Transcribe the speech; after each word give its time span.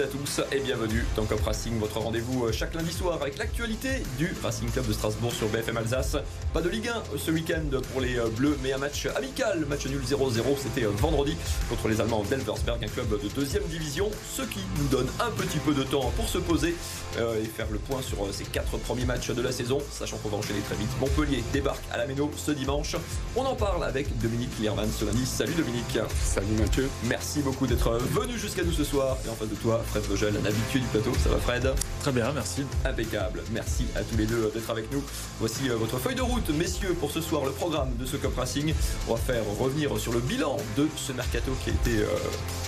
à 0.00 0.06
tous 0.06 0.40
et 0.50 0.60
bienvenue 0.60 1.04
dans 1.14 1.26
Cop 1.26 1.42
Racing, 1.42 1.78
votre 1.78 1.98
rendez-vous 1.98 2.46
euh, 2.46 2.52
chaque 2.52 2.74
lundi 2.74 2.90
soir 2.90 3.18
avec 3.20 3.36
l'actualité 3.36 4.02
du 4.16 4.34
Racing 4.42 4.70
Club 4.70 4.86
de 4.86 4.94
Strasbourg 4.94 5.32
sur 5.32 5.46
BFM 5.48 5.76
Alsace. 5.76 6.16
Pas 6.54 6.62
de 6.62 6.70
Ligue 6.70 6.88
1 6.88 7.18
ce 7.18 7.30
week-end 7.30 7.64
pour 7.92 8.00
les 8.00 8.16
euh, 8.18 8.28
Bleus, 8.28 8.56
mais 8.62 8.72
un 8.72 8.78
match 8.78 9.06
amical, 9.14 9.66
match 9.68 9.86
nul 9.86 10.00
0-0, 10.00 10.42
c'était 10.56 10.84
euh, 10.84 10.90
vendredi 10.90 11.36
contre 11.68 11.88
les 11.88 12.00
Allemands 12.00 12.22
d'Elversberg, 12.22 12.82
un 12.82 12.88
club 12.88 13.10
de 13.22 13.28
deuxième 13.28 13.64
division, 13.64 14.10
ce 14.32 14.40
qui 14.42 14.60
nous 14.78 14.88
donne 14.88 15.08
un 15.20 15.30
petit 15.32 15.58
peu 15.58 15.74
de 15.74 15.82
temps 15.82 16.10
pour 16.16 16.28
se 16.28 16.38
poser 16.38 16.74
et 17.18 17.44
faire 17.44 17.66
le 17.70 17.78
point 17.78 18.00
sur 18.02 18.32
ces 18.32 18.44
quatre 18.44 18.78
premiers 18.78 19.04
matchs 19.04 19.30
de 19.30 19.42
la 19.42 19.50
saison, 19.50 19.78
sachant 19.90 20.16
qu'on 20.18 20.28
va 20.28 20.36
enchaîner 20.36 20.60
très 20.60 20.76
vite. 20.76 20.88
Montpellier 21.00 21.42
débarque 21.52 21.82
à 21.92 21.98
la 21.98 22.06
Méno 22.06 22.30
ce 22.36 22.52
dimanche. 22.52 22.96
On 23.36 23.44
en 23.44 23.56
parle 23.56 23.84
avec 23.84 24.16
Dominique 24.18 24.56
Lierman 24.60 24.88
ce 24.90 25.04
lundi. 25.04 25.26
Salut 25.26 25.54
Dominique. 25.54 25.98
Salut 26.22 26.46
Mathieu. 26.58 26.88
Merci 27.04 27.40
beaucoup 27.40 27.66
d'être 27.66 27.98
venu 27.98 28.38
jusqu'à 28.38 28.62
nous 28.62 28.72
ce 28.72 28.84
soir. 28.84 29.18
Et 29.26 29.28
en 29.28 29.34
face 29.34 29.48
de 29.48 29.56
toi, 29.56 29.82
Fred 29.90 30.04
Vogel, 30.04 30.34
un 30.40 30.46
habitué 30.46 30.78
du 30.78 30.86
plateau. 30.86 31.10
Ça 31.22 31.30
va 31.30 31.38
Fred? 31.38 31.74
Très 32.00 32.12
bien, 32.12 32.30
merci. 32.32 32.64
Impeccable. 32.84 33.42
Merci 33.52 33.86
à 33.96 34.02
tous 34.02 34.16
les 34.16 34.24
deux 34.26 34.50
d'être 34.54 34.70
avec 34.70 34.90
nous. 34.92 35.02
Voici 35.40 35.68
euh, 35.68 35.74
votre 35.74 35.98
feuille 35.98 36.14
de 36.14 36.22
route, 36.22 36.48
messieurs, 36.50 36.94
pour 37.00 37.10
ce 37.10 37.20
soir, 37.20 37.44
le 37.44 37.50
programme 37.50 37.96
de 37.96 38.06
ce 38.06 38.16
Cup 38.16 38.36
Racing. 38.36 38.72
On 39.08 39.14
va 39.14 39.20
faire 39.20 39.42
revenir 39.58 39.98
sur 39.98 40.12
le 40.12 40.20
bilan 40.20 40.58
de 40.76 40.86
ce 40.96 41.12
mercato 41.12 41.50
qui 41.64 41.70
a 41.70 41.72
été 41.72 42.02
euh, 42.04 42.06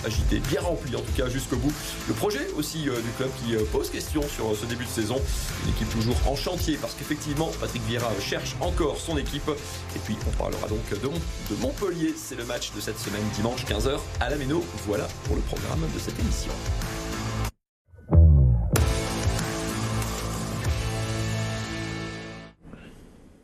agité, 0.05 0.39
bien 0.49 0.59
rempli 0.59 0.95
en 0.97 0.99
tout 0.99 1.13
cas 1.15 1.29
jusqu'au 1.29 1.55
bout. 1.55 1.71
Le 2.09 2.13
projet 2.13 2.45
aussi 2.57 2.89
euh, 2.89 2.95
du 2.95 3.09
club 3.15 3.29
qui 3.41 3.55
pose 3.71 3.89
question 3.89 4.21
sur 4.27 4.55
ce 4.57 4.65
début 4.65 4.83
de 4.85 4.89
saison. 4.89 5.15
Une 5.63 5.69
équipe 5.71 5.89
toujours 5.91 6.17
en 6.27 6.35
chantier 6.35 6.77
parce 6.81 6.93
qu'effectivement, 6.93 7.51
Patrick 7.61 7.83
Vieira 7.87 8.11
cherche 8.19 8.55
encore 8.59 8.97
son 8.97 9.17
équipe. 9.17 9.49
Et 9.95 9.99
puis, 9.99 10.17
on 10.27 10.31
parlera 10.31 10.67
donc 10.67 10.89
de, 10.89 10.95
de 10.97 11.61
Montpellier. 11.61 12.15
C'est 12.17 12.35
le 12.35 12.43
match 12.43 12.73
de 12.75 12.81
cette 12.81 12.99
semaine, 12.99 13.23
dimanche 13.33 13.63
15h 13.65 13.97
à 14.19 14.29
la 14.29 14.35
Méno. 14.35 14.61
Voilà 14.85 15.07
pour 15.23 15.37
le 15.37 15.41
programme 15.41 15.81
de 15.93 15.99
cette 15.99 16.19
émission. 16.19 16.51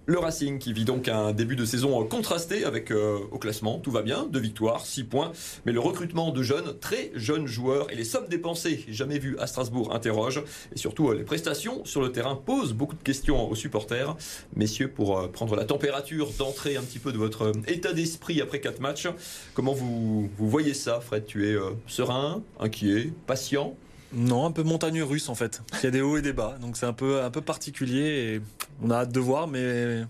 Le 0.09 0.17
Racing 0.17 0.57
qui 0.57 0.73
vit 0.73 0.85
donc 0.85 1.07
un 1.07 1.33
début 1.33 1.55
de 1.55 1.65
saison 1.65 2.03
contrasté 2.03 2.65
avec 2.65 2.89
euh, 2.89 3.19
au 3.29 3.37
classement, 3.37 3.77
tout 3.77 3.91
va 3.91 4.01
bien, 4.01 4.25
deux 4.25 4.39
victoires, 4.39 4.83
six 4.83 5.03
points, 5.03 5.31
mais 5.67 5.71
le 5.71 5.79
recrutement 5.79 6.31
de 6.31 6.41
jeunes, 6.41 6.73
très 6.79 7.11
jeunes 7.13 7.45
joueurs 7.45 7.91
et 7.91 7.95
les 7.95 8.05
sommes 8.05 8.27
dépensées 8.27 8.85
jamais 8.89 9.19
vues 9.19 9.37
à 9.37 9.45
Strasbourg 9.45 9.93
interrogent. 9.93 10.41
Et 10.73 10.79
surtout 10.79 11.09
euh, 11.09 11.13
les 11.13 11.23
prestations 11.23 11.85
sur 11.85 12.01
le 12.01 12.11
terrain 12.11 12.35
posent 12.35 12.73
beaucoup 12.73 12.95
de 12.95 13.03
questions 13.03 13.51
aux 13.51 13.53
supporters. 13.53 14.15
Messieurs, 14.55 14.89
pour 14.89 15.15
euh, 15.15 15.27
prendre 15.27 15.55
la 15.55 15.65
température 15.65 16.31
d'entrée 16.39 16.75
un 16.75 16.81
petit 16.81 16.97
peu 16.97 17.11
de 17.11 17.19
votre 17.19 17.51
état 17.67 17.93
d'esprit 17.93 18.41
après 18.41 18.61
quatre 18.61 18.79
matchs, 18.79 19.07
comment 19.53 19.73
vous, 19.73 20.27
vous 20.35 20.49
voyez 20.49 20.73
ça, 20.73 21.01
Fred? 21.01 21.27
Tu 21.27 21.47
es 21.49 21.55
serein, 21.85 22.41
inquiet, 22.59 23.13
patient? 23.27 23.75
Non, 24.11 24.47
un 24.47 24.51
peu 24.51 24.63
montagne 24.63 25.03
russe 25.03 25.29
en 25.29 25.35
fait. 25.35 25.61
Il 25.73 25.83
y 25.83 25.87
a 25.87 25.91
des 25.91 26.01
hauts 26.01 26.17
et 26.17 26.23
des 26.23 26.33
bas, 26.33 26.57
donc 26.59 26.77
c'est 26.77 26.87
un 26.87 26.93
peu, 26.93 27.21
un 27.21 27.29
peu 27.29 27.41
particulier 27.41 28.41
on 28.83 28.89
a 28.91 28.95
hâte 28.95 29.11
de 29.11 29.19
voir, 29.19 29.47
mais 29.47 30.03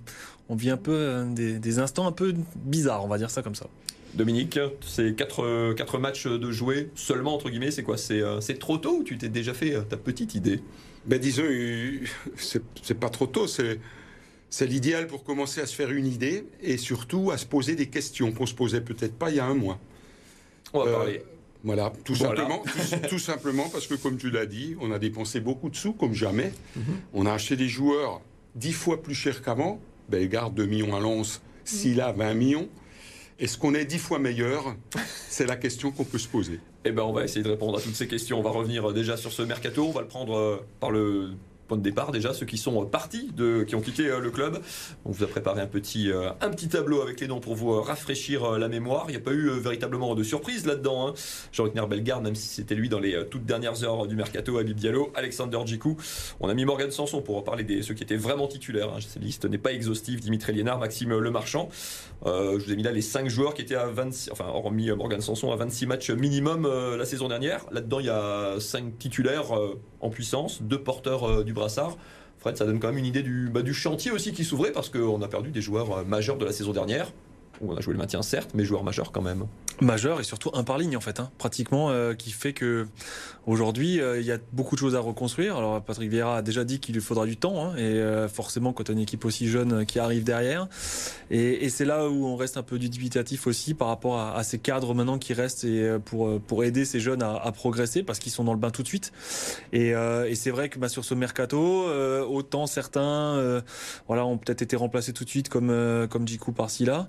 on 0.49 0.55
vit 0.55 0.71
un 0.71 0.77
peu 0.77 0.93
euh, 0.93 1.25
des, 1.25 1.79
instants 1.79 2.07
un 2.07 2.11
peu 2.11 2.33
bizarres, 2.55 3.05
on 3.05 3.07
va 3.07 3.17
dire 3.17 3.29
ça 3.29 3.41
comme 3.41 3.55
ça. 3.55 3.67
Dominique, 4.15 4.59
c'est 4.81 5.15
quatre, 5.15 5.73
quatre 5.73 5.99
matchs 5.99 6.25
de 6.25 6.51
jouer 6.51 6.89
seulement, 6.95 7.35
entre 7.35 7.51
guillemets, 7.51 7.69
c'est 7.69 7.83
quoi? 7.83 7.97
Euh, 8.09 8.41
C'est 8.41 8.57
trop 8.57 8.79
tôt 8.79 8.97
ou 8.97 9.03
tu 9.03 9.17
t'es 9.19 9.29
déjà 9.29 9.53
fait 9.53 9.75
euh, 9.75 9.81
ta 9.81 9.97
petite 9.97 10.33
idée? 10.33 10.61
Ben, 11.05 11.19
Disons, 11.19 11.43
c'est 12.35 12.99
pas 12.99 13.09
trop 13.09 13.27
tôt, 13.27 13.47
c'est. 13.47 13.79
C'est 14.51 14.65
l'idéal 14.65 15.05
pour 15.05 15.23
commencer 15.23 15.61
à 15.61 15.67
se 15.67 15.75
faire 15.75 15.91
une 15.91 16.07
idée 16.07 16.43
et 16.59 16.77
surtout 16.77 17.29
à 17.29 17.37
se 17.37 17.45
poser 17.45 17.75
des 17.75 17.85
questions 17.85 18.31
qu'on 18.31 18.47
se 18.47 18.55
posait 18.55 18.81
peut-être 18.81 19.13
pas 19.13 19.29
il 19.29 19.35
y 19.35 19.39
a 19.39 19.45
un 19.45 19.53
mois. 19.53 19.77
On 20.73 20.83
va 20.83 20.91
parler 20.91 21.21
voilà, 21.63 21.91
tout 22.05 22.15
simplement, 22.15 22.63
tout, 23.09 23.19
simplement 23.19 23.69
parce 23.69 23.85
que 23.85 23.95
comme 23.95 24.17
tu 24.17 24.29
l'as 24.31 24.45
dit, 24.45 24.77
on 24.79 24.91
a 24.91 24.99
dépensé 24.99 25.41
beaucoup 25.41 25.69
de 25.69 25.75
sous 25.75 25.91
comme 25.91 26.13
jamais. 26.13 26.53
Mhm. 26.75 26.83
On 27.13 27.25
a 27.25 27.33
acheté 27.33 27.57
des 27.57 27.67
joueurs 27.67 28.21
dix 28.59 28.73
fois 28.73 29.01
plus 29.01 29.15
chers 29.15 29.41
qu'avant. 29.41 29.79
Bellegarde 30.09 30.53
2 30.53 30.65
millions 30.65 30.95
à 30.95 30.99
Lens, 30.99 31.41
Silla 31.63 32.11
20 32.11 32.33
millions. 32.33 32.69
Est-ce 33.39 33.57
qu'on 33.57 33.73
est 33.73 33.85
dix 33.85 33.99
fois 33.99 34.19
meilleur? 34.19 34.75
C'est 35.29 35.45
la 35.45 35.55
question 35.55 35.91
qu'on 35.91 36.03
peut 36.03 36.17
se 36.17 36.27
poser. 36.27 36.59
Eh 36.83 36.91
ben, 36.91 37.03
on 37.03 37.13
va 37.13 37.23
essayer 37.23 37.43
de 37.43 37.49
répondre 37.49 37.77
à 37.77 37.81
toutes 37.81 37.95
ces 37.95 38.07
questions. 38.07 38.37
On 38.39 38.43
va 38.43 38.49
revenir 38.49 38.91
déjà 38.91 39.15
sur 39.15 39.31
ce 39.31 39.41
mercato. 39.43 39.85
On 39.87 39.91
va 39.91 40.01
le 40.01 40.07
prendre 40.07 40.35
euh, 40.35 40.57
par 40.79 40.91
le 40.91 41.31
point 41.69 41.77
de 41.77 41.83
départ 41.83 42.11
déjà, 42.11 42.33
ceux 42.33 42.45
qui 42.45 42.57
sont 42.57 42.85
partis, 42.85 43.31
de, 43.37 43.63
qui 43.63 43.75
ont 43.75 43.81
quitté 43.81 44.07
euh, 44.07 44.19
le 44.19 44.31
club. 44.31 44.59
On 45.05 45.11
vous 45.11 45.23
a 45.23 45.27
préparé 45.27 45.61
un 45.61 45.67
petit, 45.67 46.11
euh, 46.11 46.31
un 46.41 46.49
petit 46.49 46.67
tableau 46.67 47.01
avec 47.01 47.21
les 47.21 47.27
noms 47.27 47.39
pour 47.39 47.55
vous 47.55 47.71
euh, 47.71 47.79
rafraîchir 47.79 48.57
la 48.57 48.67
mémoire. 48.67 49.05
Il 49.07 49.11
n'y 49.11 49.17
a 49.17 49.21
pas 49.21 49.31
eu 49.31 49.49
véritablement 49.51 50.15
de 50.15 50.23
surprise 50.23 50.65
là-dedans. 50.65 51.07
Hein. 51.07 51.13
Jean-Luc 51.53 51.75
Bellegarde, 51.75 52.23
même 52.23 52.35
si 52.35 52.47
c'était 52.47 52.75
lui 52.75 52.89
dans 52.89 52.99
les 52.99 53.23
toutes 53.29 53.45
dernières 53.45 53.83
heures 53.83 54.07
du 54.07 54.15
mercato, 54.15 54.57
Habib 54.57 54.75
Diallo, 54.75 55.11
Alexander 55.15 55.59
Djikou. 55.65 55.95
On 56.39 56.49
a 56.49 56.53
mis 56.53 56.65
Morgan 56.65 56.91
Sanson 56.91 57.21
pour 57.21 57.43
parler 57.43 57.63
des 57.63 57.83
ceux 57.83 57.93
qui 57.93 58.03
étaient 58.03 58.17
vraiment 58.17 58.47
titulaires. 58.47 58.89
Hein. 58.89 58.99
Cette 58.99 59.21
liste 59.21 59.45
n'est 59.45 59.57
pas 59.59 59.71
exhaustive. 59.71 60.19
Dimitri 60.19 60.53
Liénard, 60.53 60.79
Maxime 60.79 61.17
Lemarchand. 61.17 61.69
je 62.25 62.57
vous 62.57 62.71
ai 62.71 62.75
mis 62.75 62.83
là 62.83 62.91
les 62.91 63.01
5 63.01 63.29
joueurs 63.29 63.53
qui 63.53 63.61
étaient 63.61 63.75
à 63.75 63.85
26, 63.85 64.31
enfin 64.31 64.45
hormis 64.47 64.89
Morgan 64.91 65.21
Sanson 65.21 65.51
à 65.51 65.55
26 65.55 65.85
matchs 65.85 66.09
minimum 66.09 66.67
la 66.97 67.05
saison 67.05 67.27
dernière. 67.27 67.65
Là-dedans, 67.71 67.99
il 67.99 68.07
y 68.07 68.09
a 68.09 68.55
5 68.59 68.97
titulaires 68.97 69.53
en 70.01 70.09
puissance, 70.09 70.61
deux 70.61 70.81
porteurs 70.81 71.43
du 71.43 71.53
brassard. 71.53 71.97
Fred, 72.39 72.55
ça 72.55 72.65
donne 72.65 72.79
quand 72.79 72.87
même 72.87 72.97
une 72.97 73.05
idée 73.05 73.21
du, 73.21 73.49
bah, 73.49 73.61
du 73.61 73.73
chantier 73.73 74.11
aussi 74.11 74.31
qui 74.31 74.45
s'ouvrait 74.45 74.71
parce 74.71 74.89
qu'on 74.89 75.21
a 75.21 75.27
perdu 75.27 75.51
des 75.51 75.61
joueurs 75.61 75.91
euh, 75.91 76.03
majeurs 76.05 76.37
de 76.37 76.45
la 76.45 76.53
saison 76.53 76.71
dernière 76.71 77.11
on 77.61 77.75
a 77.75 77.81
joué 77.81 77.93
le 77.93 77.99
maintien 77.99 78.21
certes, 78.21 78.51
mais 78.53 78.63
joueur 78.63 78.83
majeur 78.83 79.11
quand 79.11 79.21
même. 79.21 79.45
Majeur 79.81 80.19
et 80.19 80.23
surtout 80.23 80.51
un 80.53 80.63
par 80.63 80.77
ligne 80.77 80.97
en 80.97 81.01
fait, 81.01 81.19
hein, 81.19 81.31
pratiquement, 81.37 81.89
euh, 81.89 82.13
qui 82.13 82.31
fait 82.31 82.51
que 82.51 82.87
aujourd'hui 83.47 84.01
euh, 84.01 84.19
il 84.19 84.25
y 84.25 84.31
a 84.31 84.37
beaucoup 84.51 84.75
de 84.75 84.79
choses 84.79 84.95
à 84.95 84.99
reconstruire. 84.99 85.55
Alors 85.55 85.81
Patrick 85.81 86.09
Vieira 86.09 86.37
a 86.37 86.41
déjà 86.41 86.65
dit 86.65 86.79
qu'il 86.79 86.95
lui 86.95 87.01
faudra 87.01 87.25
du 87.25 87.37
temps, 87.37 87.63
hein, 87.63 87.75
et 87.77 87.81
euh, 87.81 88.27
forcément 88.27 88.73
quand 88.73 88.89
on 88.89 88.93
a 88.93 88.95
une 88.95 88.99
équipe 88.99 89.23
aussi 89.23 89.47
jeune 89.47 89.85
qui 89.85 89.99
arrive 89.99 90.23
derrière, 90.23 90.67
et, 91.31 91.69
c'est 91.69 91.85
là 91.85 92.09
où 92.09 92.25
on 92.25 92.35
reste 92.35 92.57
un 92.57 92.63
peu 92.63 92.77
dubitatif 92.77 93.47
aussi 93.47 93.73
par 93.73 93.87
rapport 93.87 94.19
à, 94.19 94.43
ces 94.43 94.57
cadres 94.57 94.93
maintenant 94.93 95.17
qui 95.17 95.33
restent 95.33 95.63
et 95.63 95.97
pour 96.03 96.41
pour 96.41 96.63
aider 96.63 96.83
ces 96.83 96.99
jeunes 96.99 97.21
à, 97.21 97.51
progresser 97.53 98.03
parce 98.03 98.19
qu'ils 98.19 98.31
sont 98.31 98.43
dans 98.43 98.53
le 98.53 98.59
bain 98.59 98.71
tout 98.71 98.83
de 98.83 98.87
suite. 98.87 99.13
Et, 99.71 99.93
c'est 100.33 100.51
vrai 100.51 100.69
que 100.69 100.79
bah, 100.79 100.89
sur 100.89 101.05
ce 101.05 101.13
mercato, 101.13 101.85
autant 102.27 102.65
certains, 102.65 103.61
voilà, 104.07 104.25
ont 104.25 104.37
peut-être 104.37 104.61
été 104.63 104.75
remplacés 104.75 105.13
tout 105.13 105.23
de 105.23 105.29
suite 105.29 105.47
comme 105.47 106.07
comme 106.09 106.27
Jiku 106.27 106.51
par 106.51 106.69
Silla. 106.69 107.07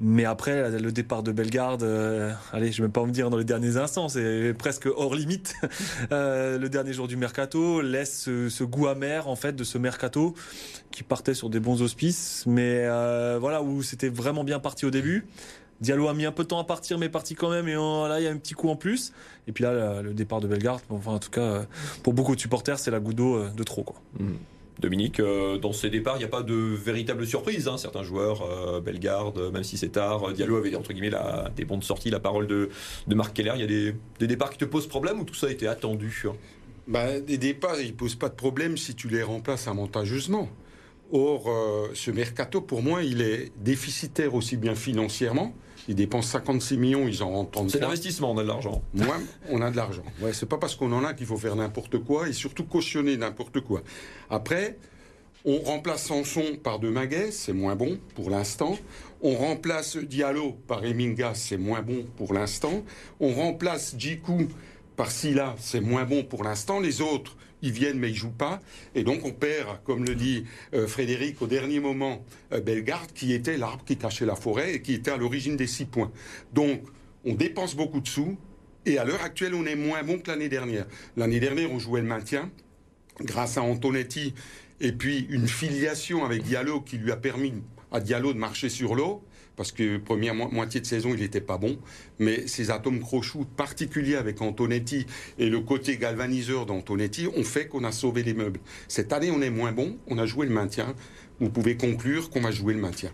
Mais 0.00 0.24
après, 0.24 0.70
le 0.70 0.90
départ 0.90 1.22
de 1.22 1.30
Bellegarde, 1.30 1.84
euh, 1.84 2.32
allez, 2.52 2.72
je 2.72 2.82
ne 2.82 2.88
vais 2.88 2.92
pas 2.92 3.04
me 3.04 3.12
dire 3.12 3.30
dans 3.30 3.36
les 3.36 3.44
derniers 3.44 3.76
instants, 3.76 4.08
c'est 4.08 4.52
presque 4.58 4.86
hors 4.86 5.14
limite. 5.14 5.54
Euh, 6.12 6.58
le 6.58 6.68
dernier 6.68 6.92
jour 6.92 7.08
du 7.08 7.16
mercato 7.16 7.80
laisse 7.80 8.24
ce, 8.24 8.64
goût 8.64 8.88
amer 8.88 9.26
en 9.28 9.36
fait 9.36 9.54
de 9.54 9.64
ce 9.64 9.78
mercato 9.78 10.34
qui 10.90 11.02
partait 11.02 11.34
sur 11.34 11.50
des 11.50 11.60
bons 11.60 11.82
auspices, 11.82 12.44
mais 12.46 12.84
euh, 12.84 13.38
voilà 13.40 13.62
où 13.62 13.82
c'était 13.82 14.08
vraiment 14.08 14.44
bien 14.44 14.58
parti 14.58 14.84
au 14.84 14.90
début. 14.90 15.26
Diallo 15.80 16.08
a 16.08 16.14
mis 16.14 16.26
un 16.26 16.32
peu 16.32 16.42
de 16.44 16.48
temps 16.48 16.58
à 16.58 16.64
partir, 16.64 16.98
mais 16.98 17.08
parti 17.08 17.34
quand 17.34 17.50
même. 17.50 17.68
Et 17.68 17.74
là, 17.74 18.16
il 18.20 18.24
y 18.24 18.26
a 18.26 18.30
un 18.30 18.36
petit 18.36 18.54
coup 18.54 18.68
en 18.68 18.76
plus. 18.76 19.12
Et 19.46 19.52
puis 19.52 19.64
là, 19.64 20.02
le 20.02 20.14
départ 20.14 20.40
de 20.40 20.46
Bellegarde, 20.46 20.82
enfin, 20.90 21.12
en 21.12 21.18
tout 21.18 21.30
cas, 21.30 21.64
pour 22.02 22.12
beaucoup 22.12 22.34
de 22.34 22.40
supporters, 22.40 22.78
c'est 22.78 22.90
la 22.90 23.00
goutte 23.00 23.16
d'eau 23.16 23.48
de 23.48 23.62
trop, 23.62 23.82
quoi. 23.82 23.96
Mmh. 24.18 24.34
Dominique, 24.80 25.20
euh, 25.20 25.56
dans 25.58 25.72
ces 25.72 25.88
départs, 25.88 26.16
il 26.16 26.20
n'y 26.20 26.24
a 26.24 26.28
pas 26.28 26.42
de 26.42 26.54
véritable 26.54 27.26
surprise. 27.26 27.68
Hein. 27.68 27.76
Certains 27.76 28.02
joueurs, 28.02 28.42
euh, 28.42 28.80
Bellegarde, 28.80 29.52
même 29.52 29.62
si 29.62 29.78
c'est 29.78 29.90
tard, 29.90 30.32
Diallo 30.32 30.56
avait 30.56 30.74
entre 30.74 30.92
guillemets 30.92 31.10
la, 31.10 31.50
des 31.54 31.64
bons 31.64 31.78
de 31.78 31.84
sortie, 31.84 32.10
la 32.10 32.20
parole 32.20 32.46
de, 32.46 32.70
de 33.06 33.14
Marc 33.14 33.34
Keller. 33.34 33.52
Il 33.54 33.60
y 33.60 33.64
a 33.64 33.68
des, 33.68 33.94
des, 34.18 34.26
départs 34.26 34.50
qui 34.50 34.58
te 34.58 34.64
posent 34.64 34.88
problème 34.88 35.20
ou 35.20 35.24
tout 35.24 35.34
ça 35.34 35.46
a 35.46 35.50
été 35.50 35.68
attendu 35.68 36.24
bah, 36.88 37.20
Des 37.20 37.38
départs, 37.38 37.80
ils 37.80 37.88
ne 37.88 37.92
posent 37.92 38.16
pas 38.16 38.28
de 38.28 38.34
problème 38.34 38.76
si 38.76 38.94
tu 38.94 39.08
les 39.08 39.22
remplaces 39.22 39.68
avantageusement. 39.68 40.48
Or, 41.12 41.48
euh, 41.48 41.88
ce 41.94 42.10
mercato, 42.10 42.60
pour 42.60 42.82
moi, 42.82 43.04
il 43.04 43.20
est 43.22 43.52
déficitaire 43.62 44.34
aussi 44.34 44.56
bien 44.56 44.74
financièrement 44.74 45.54
ils 45.88 45.94
dépensent 45.94 46.28
56 46.28 46.76
millions, 46.76 47.06
ils 47.08 47.22
en 47.22 47.30
rendent 47.30 47.50
33. 47.50 47.72
C'est 47.72 47.84
l'investissement, 47.84 48.32
on 48.32 48.38
a 48.38 48.42
de 48.42 48.48
l'argent. 48.48 48.82
Moi, 48.94 49.16
on 49.50 49.60
a 49.60 49.70
de 49.70 49.76
l'argent. 49.76 50.04
Ouais, 50.20 50.32
c'est 50.32 50.48
pas 50.48 50.58
parce 50.58 50.74
qu'on 50.74 50.92
en 50.92 51.04
a 51.04 51.14
qu'il 51.14 51.26
faut 51.26 51.36
faire 51.36 51.56
n'importe 51.56 51.98
quoi 51.98 52.28
et 52.28 52.32
surtout 52.32 52.64
cautionner 52.64 53.16
n'importe 53.16 53.60
quoi. 53.60 53.82
Après, 54.30 54.78
on 55.44 55.58
remplace 55.58 56.04
Sanson 56.04 56.56
par 56.62 56.78
De 56.78 56.88
Maguet, 56.88 57.30
c'est 57.30 57.52
moins 57.52 57.76
bon 57.76 57.98
pour 58.14 58.30
l'instant. 58.30 58.78
On 59.20 59.34
remplace 59.34 59.96
Diallo 59.96 60.56
par 60.66 60.84
Eminga, 60.84 61.34
c'est 61.34 61.58
moins 61.58 61.82
bon 61.82 62.06
pour 62.16 62.32
l'instant. 62.32 62.82
On 63.20 63.32
remplace 63.32 63.94
Djikou 63.98 64.48
par 64.96 65.10
Silla, 65.10 65.54
c'est 65.58 65.80
moins 65.80 66.04
bon 66.04 66.24
pour 66.24 66.44
l'instant. 66.44 66.80
Les 66.80 67.02
autres, 67.02 67.36
ils 67.64 67.72
viennent 67.72 67.98
mais 67.98 68.10
ils 68.10 68.14
jouent 68.14 68.30
pas. 68.30 68.60
Et 68.94 69.02
donc 69.02 69.24
on 69.24 69.32
perd, 69.32 69.82
comme 69.82 70.04
le 70.04 70.14
dit 70.14 70.44
euh, 70.74 70.86
Frédéric 70.86 71.42
au 71.42 71.46
dernier 71.46 71.80
moment, 71.80 72.24
euh, 72.52 72.60
Bellegarde, 72.60 73.10
qui 73.12 73.32
était 73.32 73.56
l'arbre 73.56 73.84
qui 73.84 73.96
cachait 73.96 74.26
la 74.26 74.36
forêt 74.36 74.76
et 74.76 74.82
qui 74.82 74.94
était 74.94 75.10
à 75.10 75.16
l'origine 75.16 75.56
des 75.56 75.66
six 75.66 75.86
points. 75.86 76.12
Donc 76.52 76.82
on 77.24 77.34
dépense 77.34 77.74
beaucoup 77.74 78.00
de 78.00 78.08
sous. 78.08 78.36
Et 78.86 78.98
à 78.98 79.04
l'heure 79.04 79.22
actuelle, 79.22 79.54
on 79.54 79.64
est 79.64 79.76
moins 79.76 80.02
bon 80.02 80.18
que 80.18 80.30
l'année 80.30 80.50
dernière. 80.50 80.86
L'année 81.16 81.40
dernière, 81.40 81.72
on 81.72 81.78
jouait 81.78 82.02
le 82.02 82.06
maintien 82.06 82.50
grâce 83.20 83.56
à 83.56 83.62
Antonetti 83.62 84.34
et 84.80 84.92
puis 84.92 85.26
une 85.30 85.48
filiation 85.48 86.24
avec 86.24 86.42
Diallo 86.42 86.80
qui 86.80 86.98
lui 86.98 87.10
a 87.10 87.16
permis 87.16 87.54
à 87.90 88.00
Diallo 88.00 88.32
de 88.32 88.38
marcher 88.38 88.68
sur 88.68 88.94
l'eau. 88.94 89.24
Parce 89.56 89.72
que 89.72 89.98
première 89.98 90.34
moitié 90.34 90.80
de 90.80 90.86
saison, 90.86 91.10
il 91.14 91.20
n'était 91.20 91.40
pas 91.40 91.58
bon. 91.58 91.78
Mais 92.18 92.46
ces 92.46 92.70
atomes 92.70 93.00
crochus 93.00 93.44
particuliers 93.56 94.16
avec 94.16 94.40
Antonetti 94.42 95.06
et 95.38 95.48
le 95.48 95.60
côté 95.60 95.96
galvaniseur 95.96 96.66
d'Antonetti 96.66 97.28
ont 97.36 97.44
fait 97.44 97.66
qu'on 97.66 97.84
a 97.84 97.92
sauvé 97.92 98.22
les 98.22 98.34
meubles. 98.34 98.60
Cette 98.88 99.12
année, 99.12 99.30
on 99.30 99.42
est 99.42 99.50
moins 99.50 99.72
bon, 99.72 99.96
on 100.06 100.18
a 100.18 100.26
joué 100.26 100.46
le 100.46 100.52
maintien. 100.52 100.94
Vous 101.40 101.50
pouvez 101.50 101.76
conclure 101.76 102.30
qu'on 102.30 102.40
va 102.40 102.50
jouer 102.50 102.74
le 102.74 102.80
maintien. 102.80 103.10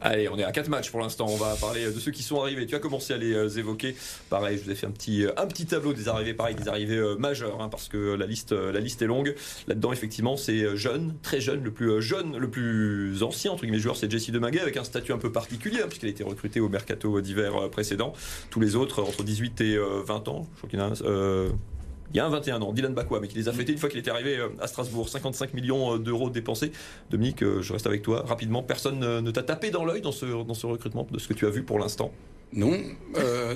Allez, 0.00 0.28
on 0.28 0.38
est 0.38 0.44
à 0.44 0.52
4 0.52 0.68
matchs 0.68 0.90
pour 0.90 1.00
l'instant. 1.00 1.26
On 1.28 1.36
va 1.36 1.54
parler 1.56 1.86
de 1.86 1.98
ceux 1.98 2.10
qui 2.10 2.22
sont 2.22 2.40
arrivés. 2.40 2.66
Tu 2.66 2.74
as 2.74 2.78
commencé 2.78 3.14
à 3.14 3.16
les 3.16 3.32
euh, 3.32 3.48
évoquer. 3.48 3.96
Pareil, 4.28 4.58
je 4.58 4.64
vous 4.64 4.70
ai 4.70 4.74
fait 4.74 4.86
un 4.86 4.90
petit, 4.90 5.24
euh, 5.24 5.32
un 5.36 5.46
tableau 5.46 5.92
des 5.92 6.08
arrivées, 6.08 6.34
pareil, 6.34 6.54
des 6.54 6.68
arrivées 6.68 6.98
euh, 6.98 7.16
majeures, 7.16 7.60
hein, 7.60 7.68
parce 7.68 7.88
que 7.88 8.14
la 8.14 8.26
liste, 8.26 8.52
est 8.52 9.06
longue. 9.06 9.34
Là-dedans, 9.68 9.92
effectivement, 9.92 10.36
c'est 10.36 10.76
jeune, 10.76 11.14
très 11.22 11.40
jeune, 11.40 11.64
le 11.64 11.70
plus 11.70 12.00
jeune, 12.02 12.36
le 12.36 12.48
plus 12.48 13.22
ancien 13.22 13.52
entre 13.52 13.62
guillemets 13.62 13.78
joueur, 13.78 13.96
c'est 13.96 14.10
Jessie 14.10 14.32
Deminguet, 14.32 14.60
avec 14.60 14.76
un 14.76 14.84
statut 14.84 15.12
un 15.12 15.18
peu 15.18 15.32
particulier, 15.32 15.80
hein, 15.82 15.86
puisqu'il 15.88 16.06
a 16.06 16.10
été 16.10 16.24
recruté 16.24 16.60
au 16.60 16.68
mercato 16.68 17.20
d'hiver 17.20 17.68
précédent. 17.70 18.12
Tous 18.50 18.60
les 18.60 18.76
autres, 18.76 19.02
entre 19.02 19.22
18 19.22 19.60
et 19.62 19.78
20 19.78 20.28
ans, 20.28 20.46
je 20.54 20.58
crois 20.58 20.70
qu'il 20.70 20.78
y 20.78 20.82
en 20.82 20.92
a 20.92 21.75
il 22.12 22.16
y 22.16 22.20
a 22.20 22.26
un 22.26 22.30
21 22.30 22.62
ans, 22.62 22.72
Dylan 22.72 22.94
Bakwa, 22.94 23.20
mais 23.20 23.28
qui 23.28 23.36
les 23.36 23.48
a 23.48 23.52
fêtés 23.52 23.72
une 23.72 23.78
fois 23.78 23.88
qu'il 23.88 23.98
était 23.98 24.10
arrivé 24.10 24.36
euh, 24.36 24.48
à 24.60 24.66
Strasbourg. 24.66 25.08
55 25.08 25.54
millions 25.54 25.94
euh, 25.94 25.98
d'euros 25.98 26.30
dépensés. 26.30 26.72
Dominique, 27.10 27.42
euh, 27.42 27.62
je 27.62 27.72
reste 27.72 27.86
avec 27.86 28.02
toi 28.02 28.24
rapidement. 28.26 28.62
Personne 28.62 29.00
ne 29.00 29.30
t'a 29.30 29.42
tapé 29.42 29.70
dans 29.70 29.84
l'œil 29.84 30.00
dans 30.00 30.12
ce, 30.12 30.66
recrutement, 30.66 31.06
de 31.10 31.18
ce 31.18 31.28
que 31.28 31.34
tu 31.34 31.46
as 31.46 31.50
vu 31.50 31.62
pour 31.62 31.78
l'instant? 31.78 32.12
Non, 32.52 32.78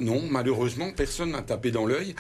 non, 0.01 0.21
malheureusement, 0.29 0.91
personne 0.95 1.31
n'a 1.31 1.43
tapé 1.43 1.71
dans 1.71 1.87
l'œil. 1.87 2.15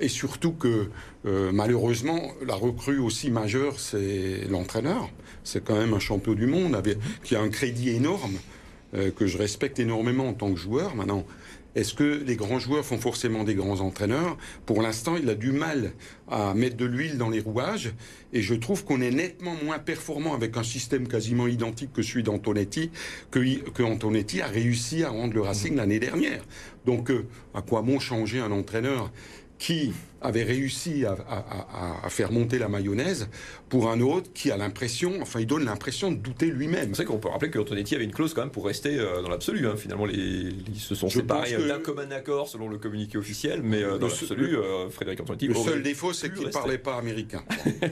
et 0.00 0.08
surtout 0.08 0.52
que, 0.52 0.88
malheureusement, 1.24 2.32
la 2.46 2.54
recrue 2.54 2.98
aussi 2.98 3.30
majeure, 3.30 3.78
c'est 3.78 4.46
l'entraîneur. 4.48 5.10
C'est 5.44 5.62
quand 5.62 5.76
même 5.76 5.92
un 5.92 5.98
champion 5.98 6.32
du 6.32 6.46
monde 6.46 6.82
qui 7.22 7.36
a 7.36 7.42
un 7.42 7.50
crédit 7.50 7.90
énorme, 7.90 8.38
que 8.92 9.26
je 9.26 9.36
respecte 9.36 9.78
énormément 9.78 10.28
en 10.28 10.32
tant 10.32 10.50
que 10.50 10.58
joueur. 10.58 10.96
Maintenant, 10.96 11.26
est-ce 11.74 11.94
que 11.94 12.22
les 12.24 12.36
grands 12.36 12.58
joueurs 12.58 12.84
font 12.84 12.98
forcément 12.98 13.42
des 13.42 13.54
grands 13.54 13.80
entraîneurs 13.80 14.36
Pour 14.64 14.80
l'instant, 14.80 15.16
il 15.16 15.28
a 15.28 15.34
du 15.34 15.50
mal 15.50 15.92
à 16.28 16.54
mettre 16.54 16.76
de 16.76 16.84
l'huile 16.84 17.18
dans 17.18 17.30
les 17.30 17.40
rouages. 17.40 17.92
Et 18.32 18.42
je 18.42 18.54
trouve 18.54 18.84
qu'on 18.84 19.00
est 19.00 19.10
nettement 19.10 19.54
moins 19.64 19.78
performant 19.78 20.34
avec 20.34 20.56
un 20.56 20.62
système 20.62 21.08
quasiment 21.08 21.46
identique 21.46 21.92
que 21.92 22.02
celui 22.02 22.22
d'Antonetti, 22.22 22.90
que, 23.30 23.40
que 23.70 23.82
Antonetti 23.82 24.40
a 24.40 24.46
réussi 24.46 25.02
à 25.02 25.10
rendre 25.10 25.34
le 25.34 25.40
Racing 25.40 25.76
l'année 25.76 25.98
dernière. 25.98 26.44
Donc, 26.86 27.10
euh, 27.10 27.26
à 27.54 27.62
quoi 27.62 27.82
bon 27.82 27.98
changer 27.98 28.40
un 28.40 28.52
entraîneur? 28.52 29.10
Qui 29.64 29.94
avait 30.20 30.42
réussi 30.42 31.06
à, 31.06 32.10
faire 32.10 32.30
monter 32.30 32.58
la 32.58 32.68
mayonnaise 32.68 33.30
pour 33.70 33.90
un 33.90 33.98
autre 34.02 34.30
qui 34.34 34.50
a 34.50 34.58
l'impression, 34.58 35.14
enfin 35.22 35.40
il 35.40 35.46
donne 35.46 35.64
l'impression 35.64 36.12
de 36.12 36.18
douter 36.18 36.48
lui-même. 36.48 36.94
C'est 36.94 37.06
qu'on 37.06 37.16
peut 37.16 37.30
rappeler 37.30 37.50
que 37.50 37.58
Antonetti 37.58 37.94
avait 37.94 38.04
une 38.04 38.12
clause 38.12 38.34
quand 38.34 38.42
même 38.42 38.50
pour 38.50 38.66
rester 38.66 38.98
euh, 38.98 39.22
dans 39.22 39.30
l'absolu. 39.30 39.66
Hein. 39.66 39.76
Finalement, 39.78 40.04
les, 40.04 40.14
ils 40.16 40.78
se 40.78 40.94
sont 40.94 41.08
séparés 41.08 41.56
d'un 41.66 41.78
commun 41.78 42.10
accord 42.10 42.46
selon 42.46 42.68
le 42.68 42.76
communiqué 42.76 43.16
officiel, 43.16 43.62
mais 43.62 43.82
euh, 43.82 43.96
dans 43.96 44.08
l'absolu, 44.08 44.54
euh, 44.54 44.90
Frédéric 44.90 45.22
Antonetti. 45.22 45.48
Le 45.48 45.54
seul 45.54 45.82
défaut, 45.82 46.12
c'est 46.12 46.30
qu'il 46.30 46.44
ne 46.44 46.52
parlait 46.52 46.76
pas 46.76 46.96
américain. 46.98 47.42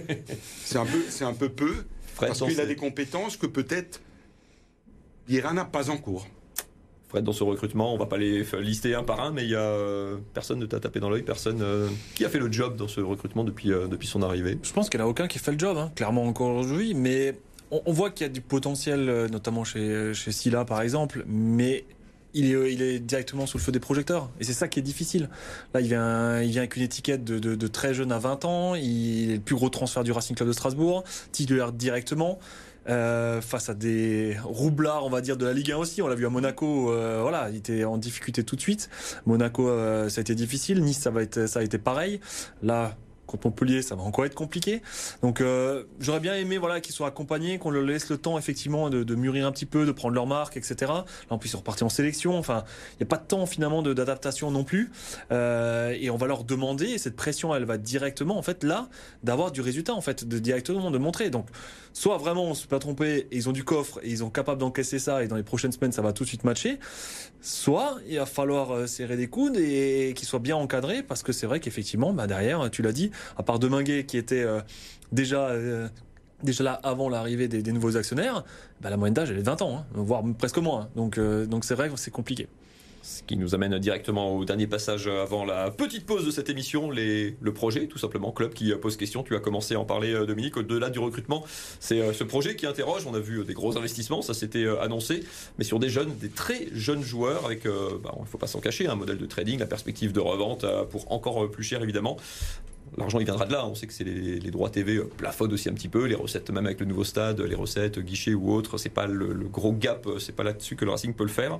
c'est 0.65 0.77
un 0.77 0.85
peu, 0.85 1.01
un 1.23 1.33
peu 1.33 1.49
peu, 1.49 1.75
parce 2.21 2.43
qu'il 2.43 2.61
a 2.61 2.67
des 2.67 2.77
compétences 2.77 3.39
que 3.39 3.47
peut-être 3.47 4.03
Ira 5.27 5.55
n'a 5.55 5.65
pas 5.65 5.89
en 5.89 5.97
cours 5.97 6.27
dans 7.21 7.33
ce 7.33 7.45
recrutement. 7.45 7.93
On 7.93 7.99
va 7.99 8.07
pas 8.07 8.17
les 8.17 8.45
lister 8.61 8.95
un 8.95 9.03
par 9.03 9.21
un, 9.21 9.33
mais 9.33 9.43
il 9.45 9.51
y 9.51 9.55
a 9.55 9.61
euh, 9.61 10.17
personne 10.33 10.59
ne 10.59 10.67
t'a 10.67 10.81
tapé 10.81 11.01
dans 11.01 11.11
l'œil, 11.11 11.23
personne 11.23 11.61
euh, 11.61 11.89
qui 12.15 12.25
a 12.25 12.29
fait 12.29 12.39
le 12.39 12.51
job 12.51 12.77
dans 12.77 12.89
ce 12.89 13.01
recrutement 13.01 13.45
depuis, 13.45 13.73
euh, 13.73 13.87
depuis 13.87 14.09
son 14.09 14.23
arrivée. 14.23 14.59
Je 14.63 14.73
pense 14.73 14.89
qu'il 14.89 14.99
n'y 14.99 15.05
en 15.05 15.09
a 15.09 15.11
aucun 15.11 15.29
qui 15.29 15.39
fait 15.39 15.53
le 15.53 15.59
job, 15.59 15.77
hein, 15.77 15.93
clairement 15.95 16.25
encore 16.25 16.57
aujourd'hui, 16.57 16.95
mais 16.95 17.35
on, 17.71 17.93
voit 17.93 18.11
qu'il 18.11 18.27
y 18.27 18.31
a 18.31 18.33
du 18.33 18.41
potentiel, 18.41 19.29
notamment 19.31 19.65
chez, 19.65 20.13
chez 20.13 20.31
Silla 20.31 20.65
par 20.65 20.83
exemple, 20.83 21.25
mais 21.27 21.85
il 22.35 22.47
est, 22.55 22.99
directement 22.99 23.47
sous 23.47 23.59
le 23.59 23.63
feu 23.63 23.73
des 23.73 23.81
projecteurs. 23.81 24.31
Et 24.41 24.45
c'est 24.45 24.53
ça 24.53 24.69
qui 24.69 24.79
est 24.79 24.83
difficile. 24.83 25.29
Là, 25.75 25.81
il 25.81 25.89
vient, 25.89 26.41
il 26.41 26.51
vient 26.51 26.63
avec 26.63 26.77
une 26.77 26.83
étiquette 26.83 27.25
de, 27.25 27.39
de, 27.39 27.55
de, 27.55 27.67
très 27.67 27.95
jeune 27.95 28.13
à 28.13 28.19
20 28.19 28.45
ans. 28.45 28.75
Il 28.75 29.31
est 29.31 29.35
le 29.35 29.41
plus 29.41 29.55
gros 29.55 29.69
transfert 29.69 30.05
du 30.05 30.13
Racing 30.13 30.37
Club 30.37 30.49
de 30.49 30.53
Strasbourg. 30.53 31.05
Titulaire 31.33 31.73
directement. 31.73 32.39
Euh, 32.89 33.41
face 33.41 33.69
à 33.69 33.75
des 33.75 34.37
roublards, 34.43 35.05
on 35.07 35.11
va 35.11 35.21
dire, 35.21 35.37
de 35.37 35.47
la 35.47 35.53
Ligue 35.53 35.71
1 35.71 35.77
aussi. 35.77 36.03
On 36.03 36.09
l'a 36.09 36.17
vu 36.17 36.27
à 36.27 36.31
Monaco, 36.31 36.91
euh, 36.91 37.21
voilà, 37.23 37.49
il 37.51 37.57
était 37.57 37.85
en 37.85 37.97
difficulté 37.97 38.43
tout 38.43 38.57
de 38.57 38.61
suite. 38.61 38.91
Monaco, 39.25 39.69
euh, 39.69 40.09
ça 40.09 40.21
a 40.21 40.23
été 40.23 40.35
difficile. 40.35 40.83
Nice, 40.83 40.99
ça 40.99 41.11
va 41.11 41.23
être, 41.23 41.47
ça 41.47 41.61
a 41.61 41.63
été 41.63 41.79
pareil. 41.79 42.21
Là, 42.63 42.97
Contre 43.27 43.47
Montpellier, 43.47 43.83
ça 43.83 43.95
va 43.95 44.03
encore 44.03 44.25
être 44.25 44.35
compliqué. 44.35 44.83
Donc 45.23 45.41
euh, 45.41 45.85
j'aurais 46.01 46.21
bien 46.21 46.35
aimé 46.35 46.59
voilà 46.59 46.81
qu'ils 46.81 46.95
soient 46.95 47.07
accompagnés, 47.07 47.59
qu'on 47.59 47.71
leur 47.71 47.85
laisse 47.85 48.09
le 48.11 48.19
temps 48.19 48.37
effectivement 48.37 48.91
de, 48.91 49.15
mûrir 49.15 49.47
un 49.47 49.53
petit 49.53 49.67
peu, 49.67 49.87
de 49.87 49.93
prendre 49.93 50.15
leur 50.15 50.27
marque, 50.27 50.57
etc. 50.57 50.75
Là 51.31 51.39
ils 51.43 51.49
sont 51.49 51.59
repartis 51.59 51.85
en 51.85 51.89
sélection. 51.89 52.37
Enfin, 52.37 52.65
il 52.93 52.97
n'y 53.03 53.05
a 53.05 53.07
pas 53.07 53.17
de 53.17 53.27
temps 53.27 53.47
finalement 53.47 53.83
d'adaptation 53.83 54.51
non 54.51 54.65
plus. 54.65 54.91
Euh, 55.31 55.97
et 55.99 56.11
on 56.11 56.17
va 56.17 56.27
leur 56.27 56.45
demander, 56.45 56.87
et 56.87 56.99
cette 56.99 57.17
pression 57.17 57.55
elle 57.55 57.65
va 57.65 57.79
directement 57.79 58.37
en 58.37 58.43
fait 58.43 58.65
là 58.65 58.89
d'avoir 59.23 59.53
du 59.53 59.61
résultat 59.61 59.95
en 59.95 60.01
fait, 60.01 60.27
de 60.27 60.39
directement 60.39 60.91
de 60.91 60.99
montrer. 60.99 61.31
Donc 61.31 61.47
soit 61.93 62.19
vraiment 62.19 62.45
on 62.45 62.55
se 62.55 62.67
pas 62.67 62.79
trompé, 62.79 63.29
et 63.31 63.37
ils 63.37 63.49
ont 63.49 63.53
du 63.53 63.65
coffre 63.65 64.01
et 64.03 64.11
ils 64.11 64.19
sont 64.19 64.31
capables 64.31 64.61
d'encaisser 64.61 64.99
ça 64.99 65.23
et 65.23 65.29
dans 65.29 65.37
les 65.37 65.43
prochaines 65.43 65.73
semaines 65.73 65.93
ça 65.93 66.03
va 66.03 66.13
tout 66.13 66.25
de 66.25 66.29
suite 66.29 66.45
matcher. 66.45 66.79
Soit 67.41 67.99
il 68.09 68.19
va 68.19 68.27
falloir 68.27 68.73
euh, 68.73 68.87
serrer 68.87 69.17
des 69.17 69.29
coudes 69.29 69.57
et, 69.57 70.13
qu'ils 70.17 70.29
soient 70.29 70.39
bien 70.39 70.57
encadrés 70.57 71.03
parce 71.03 71.23
que 71.23 71.33
c'est 71.33 71.47
vrai 71.47 71.61
qu'effectivement 71.61 72.13
bah 72.13 72.27
derrière 72.27 72.71
tu 72.71 72.83
l'as 72.83 72.93
dit 72.93 73.11
à 73.37 73.43
part 73.43 73.59
Deminguet 73.59 74.05
qui 74.05 74.17
était 74.17 74.43
euh, 74.43 74.61
déjà 75.13 75.49
euh, 75.49 75.89
déjà 76.43 76.65
là 76.65 76.81
avant 76.83 77.09
l'arrivée 77.09 77.49
des, 77.49 77.73
nouveaux 77.73 77.97
actionnaires, 77.97 78.45
bah, 78.81 78.91
la 78.91 78.97
moyenne 78.97 79.15
d'âge 79.15 79.31
elle 79.31 79.39
est 79.39 79.43
de 79.43 79.47
20 79.47 79.63
ans, 79.63 79.79
hein, 79.79 79.87
voire 79.95 80.23
presque 80.39 80.59
moins. 80.59 80.89
Donc 80.97 81.19
euh, 81.19 81.47
donc 81.47 81.65
c'est 81.65 81.75
vrai 81.75 81.91
c'est 81.97 82.11
compliqué. 82.11 82.49
Ce 83.05 83.25
qui 83.25 83.37
nous 83.37 83.53
amène 83.57 83.77
directement 83.81 84.37
au 84.37 84.45
dernier 84.45 84.69
passage 84.69 85.09
avant 85.09 85.45
la 85.45 85.73
petite 85.73 86.07
pause 86.07 86.25
de 86.25 86.31
cette 86.31 86.49
émission, 86.49 86.89
le 86.89 87.51
projet, 87.53 87.89
tout 87.89 87.99
simplement, 87.99 88.31
club 88.31 88.55
qui 88.55 88.73
pose 88.77 88.97
question. 88.97 89.25
Tu 89.25 89.35
as 89.35 89.41
commencé 89.41 89.75
à 89.75 89.81
en 89.81 89.85
parler, 89.85 90.15
Dominique, 90.25 90.57
au-delà 90.57 90.89
du 90.89 91.01
recrutement. 91.01 91.43
C'est 91.81 92.13
ce 92.13 92.23
projet 92.23 92.55
qui 92.55 92.65
interroge. 92.65 93.05
On 93.09 93.15
a 93.15 93.19
vu 93.19 93.45
des 93.45 93.55
gros 93.55 93.77
investissements, 93.77 94.23
ça 94.23 94.35
s'était 94.35 94.69
annoncé, 94.81 95.25
mais 95.59 95.65
sur 95.65 95.81
des 95.81 95.89
jeunes, 95.89 96.17
des 96.21 96.29
très 96.29 96.69
jeunes 96.75 97.03
joueurs, 97.03 97.45
avec, 97.45 97.65
bah, 97.65 98.15
il 98.17 98.23
ne 98.23 98.27
faut 98.27 98.39
pas 98.39 98.47
s'en 98.47 98.61
cacher, 98.61 98.87
un 98.87 98.95
modèle 98.95 99.19
de 99.19 99.27
trading, 99.27 99.59
la 99.59 99.67
perspective 99.67 100.13
de 100.13 100.21
revente 100.21 100.65
pour 100.91 101.11
encore 101.11 101.51
plus 101.51 101.65
cher, 101.65 101.83
évidemment. 101.83 102.17
L'argent, 102.99 103.19
il 103.19 103.25
viendra 103.25 103.47
de 103.47 103.53
là. 103.53 103.67
On 103.67 103.75
sait 103.75 103.87
que 103.87 103.93
c'est 103.93 104.05
les, 104.05 104.51
droits 104.51 104.71
TV 104.71 104.97
euh, 104.97 105.09
plafonnent 105.17 105.53
aussi 105.53 105.69
un 105.69 105.75
petit 105.75 105.89
peu. 105.89 106.05
Les 106.07 106.15
recettes, 106.15 106.51
même 106.51 106.67
avec 106.67 106.81
le 106.81 106.87
nouveau 106.87 107.05
stade, 107.05 107.41
les 107.41 107.55
recettes, 107.55 107.99
guichets 107.99 108.35
ou 108.35 108.53
autres, 108.53 108.79
c'est 108.79 108.91
pas 108.91 109.07
le, 109.07 109.35
gros 109.49 109.73
gap, 109.73 110.07
euh, 110.07 110.19
c'est 110.19 110.33
pas 110.35 110.43
là-dessus 110.43 110.77
que 110.77 110.85
le 110.85 110.91
Racing 110.91 111.15
peut 111.15 111.25
le 111.25 111.31
faire. 111.31 111.59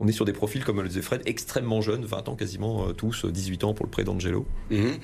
On 0.00 0.06
est 0.06 0.12
sur 0.12 0.24
des 0.24 0.32
profils, 0.32 0.64
comme 0.64 0.80
le 0.80 0.88
disait 0.88 1.02
Fred, 1.02 1.22
extrêmement 1.26 1.80
jeunes, 1.80 2.04
20 2.04 2.28
ans 2.28 2.36
quasiment, 2.36 2.88
euh, 2.88 2.92
tous, 2.92 3.26
18 3.26 3.64
ans 3.64 3.74
pour 3.74 3.84
le 3.84 3.90
prêt 3.90 4.04
d'Angelo. 4.04 4.46
Mhm. 4.70 4.98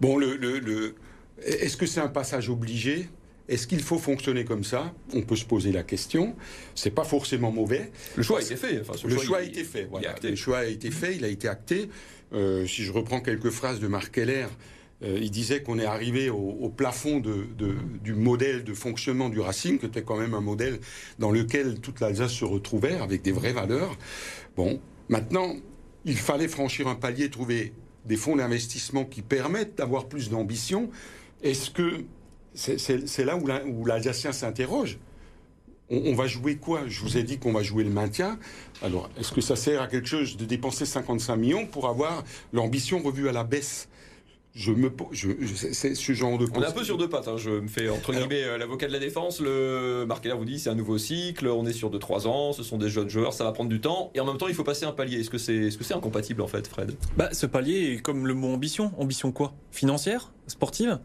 Bon, 0.00 0.16
le, 0.16 0.36
le 0.36 0.94
est-ce 1.44 1.76
que 1.76 1.86
c'est 1.86 2.00
un 2.00 2.08
passage 2.08 2.48
obligé? 2.48 3.08
Est-ce 3.48 3.66
qu'il 3.66 3.82
faut 3.82 3.98
fonctionner 3.98 4.44
comme 4.44 4.64
ça? 4.64 4.94
On 5.14 5.22
peut 5.22 5.36
se 5.36 5.44
poser 5.44 5.72
la 5.72 5.82
question. 5.82 6.36
C'est 6.74 6.90
pas 6.90 7.04
forcément 7.04 7.50
mauvais. 7.50 7.90
Le 8.16 8.22
choix 8.22 8.38
a 8.38 8.42
été 8.42 8.56
fait. 8.56 8.82
le 9.04 9.18
choix, 9.18 9.38
a 9.38 9.42
été 9.42 9.64
fait. 9.64 9.88
Le 10.22 10.36
choix 10.36 10.58
a 10.58 10.64
été 10.64 10.90
fait. 10.90 11.16
Il 11.16 11.24
a 11.24 11.28
été 11.28 11.48
acté. 11.48 11.88
Euh, 12.32 12.66
si 12.66 12.82
je 12.82 12.92
reprends 12.92 13.20
quelques 13.20 13.50
phrases 13.50 13.80
de 13.80 13.88
Marc 13.88 14.12
Keller, 14.12 14.46
euh, 15.02 15.18
il 15.20 15.30
disait 15.30 15.62
qu'on 15.62 15.78
est 15.78 15.84
arrivé 15.84 16.30
au, 16.30 16.68
plafond 16.68 17.20
du 17.20 18.14
modèle 18.14 18.64
de 18.64 18.74
fonctionnement 18.74 19.28
du 19.28 19.40
Racing, 19.40 19.78
qui 19.78 19.86
était 19.86 20.02
quand 20.02 20.16
même 20.16 20.34
un 20.34 20.40
modèle 20.40 20.78
dans 21.18 21.30
lequel 21.30 21.80
toute 21.80 22.00
l'Alsace 22.00 22.32
se 22.32 22.44
retrouvait, 22.44 22.98
avec 22.98 23.22
des 23.22 23.32
vraies 23.32 23.52
valeurs. 23.52 23.96
Bon, 24.56 24.80
maintenant, 25.08 25.54
il 26.04 26.16
fallait 26.16 26.48
franchir 26.48 26.88
un 26.88 26.94
palier, 26.94 27.30
trouver 27.30 27.72
des 28.06 28.16
fonds 28.16 28.36
d'investissement 28.36 29.04
qui 29.04 29.22
permettent 29.22 29.76
d'avoir 29.76 30.06
plus 30.06 30.30
d'ambition. 30.30 30.90
Est-ce 31.42 31.70
que 31.70 32.04
c'est 32.54 33.24
là 33.24 33.36
où 33.36 33.84
l'Alsacien 33.84 34.32
s'interroge? 34.32 34.98
On, 35.92 36.14
va 36.14 36.26
jouer 36.26 36.56
quoi? 36.56 36.82
Je 36.86 37.00
vous 37.00 37.16
ai 37.18 37.22
dit 37.22 37.38
qu'on 37.38 37.52
va 37.52 37.62
jouer 37.62 37.84
le 37.84 37.90
maintien. 37.90 38.38
Alors, 38.82 39.10
est-ce 39.18 39.32
que 39.32 39.40
ça 39.40 39.56
sert 39.56 39.82
à 39.82 39.86
quelque 39.86 40.08
chose 40.08 40.36
de 40.36 40.44
dépenser 40.44 40.86
55 40.86 41.36
millions 41.36 41.66
pour 41.66 41.88
avoir 41.88 42.24
l'ambition 42.52 43.00
revue 43.00 43.28
à 43.28 43.32
la 43.32 43.44
baisse? 43.44 43.88
Je 44.54 44.70
me 44.70 44.90
je, 45.12 45.30
c'est 45.72 45.94
ce 45.94 46.12
genre 46.12 46.36
de 46.36 46.46
on 46.54 46.62
est 46.62 46.66
un 46.66 46.72
peu 46.72 46.84
sur 46.84 46.98
deux 46.98 47.08
pattes 47.08 47.26
hein. 47.26 47.38
je 47.38 47.48
me 47.48 47.68
fais 47.68 47.88
entre 47.88 48.12
guillemets 48.12 48.44
euh, 48.44 48.58
l'avocat 48.58 48.86
de 48.86 48.92
la 48.92 48.98
défense 48.98 49.40
le 49.40 50.04
Markeller 50.06 50.34
vous 50.34 50.44
dit 50.44 50.58
c'est 50.58 50.68
un 50.68 50.74
nouveau 50.74 50.98
cycle 50.98 51.48
on 51.48 51.64
est 51.64 51.72
sur 51.72 51.90
2-3 51.90 52.26
ans 52.26 52.52
ce 52.52 52.62
sont 52.62 52.76
des 52.76 52.90
jeunes 52.90 53.08
joueurs 53.08 53.32
ça 53.32 53.44
va 53.44 53.52
prendre 53.52 53.70
du 53.70 53.80
temps 53.80 54.10
et 54.14 54.20
en 54.20 54.26
même 54.26 54.36
temps 54.36 54.48
il 54.48 54.54
faut 54.54 54.62
passer 54.62 54.84
un 54.84 54.92
palier. 54.92 55.20
Est-ce 55.20 55.30
que 55.30 55.38
c'est 55.38 55.54
est-ce 55.54 55.78
que 55.78 55.84
c'est 55.84 55.94
incompatible 55.94 56.42
en 56.42 56.48
fait 56.48 56.66
Fred? 56.66 56.94
Bah 57.16 57.30
ce 57.32 57.46
palier 57.46 57.94
est 57.94 58.02
comme 58.02 58.26
le 58.26 58.34
mot 58.34 58.48
ambition. 58.52 58.92
Ambition 58.98 59.32
quoi? 59.32 59.54
Financière? 59.70 60.32
Sportive? 60.46 60.98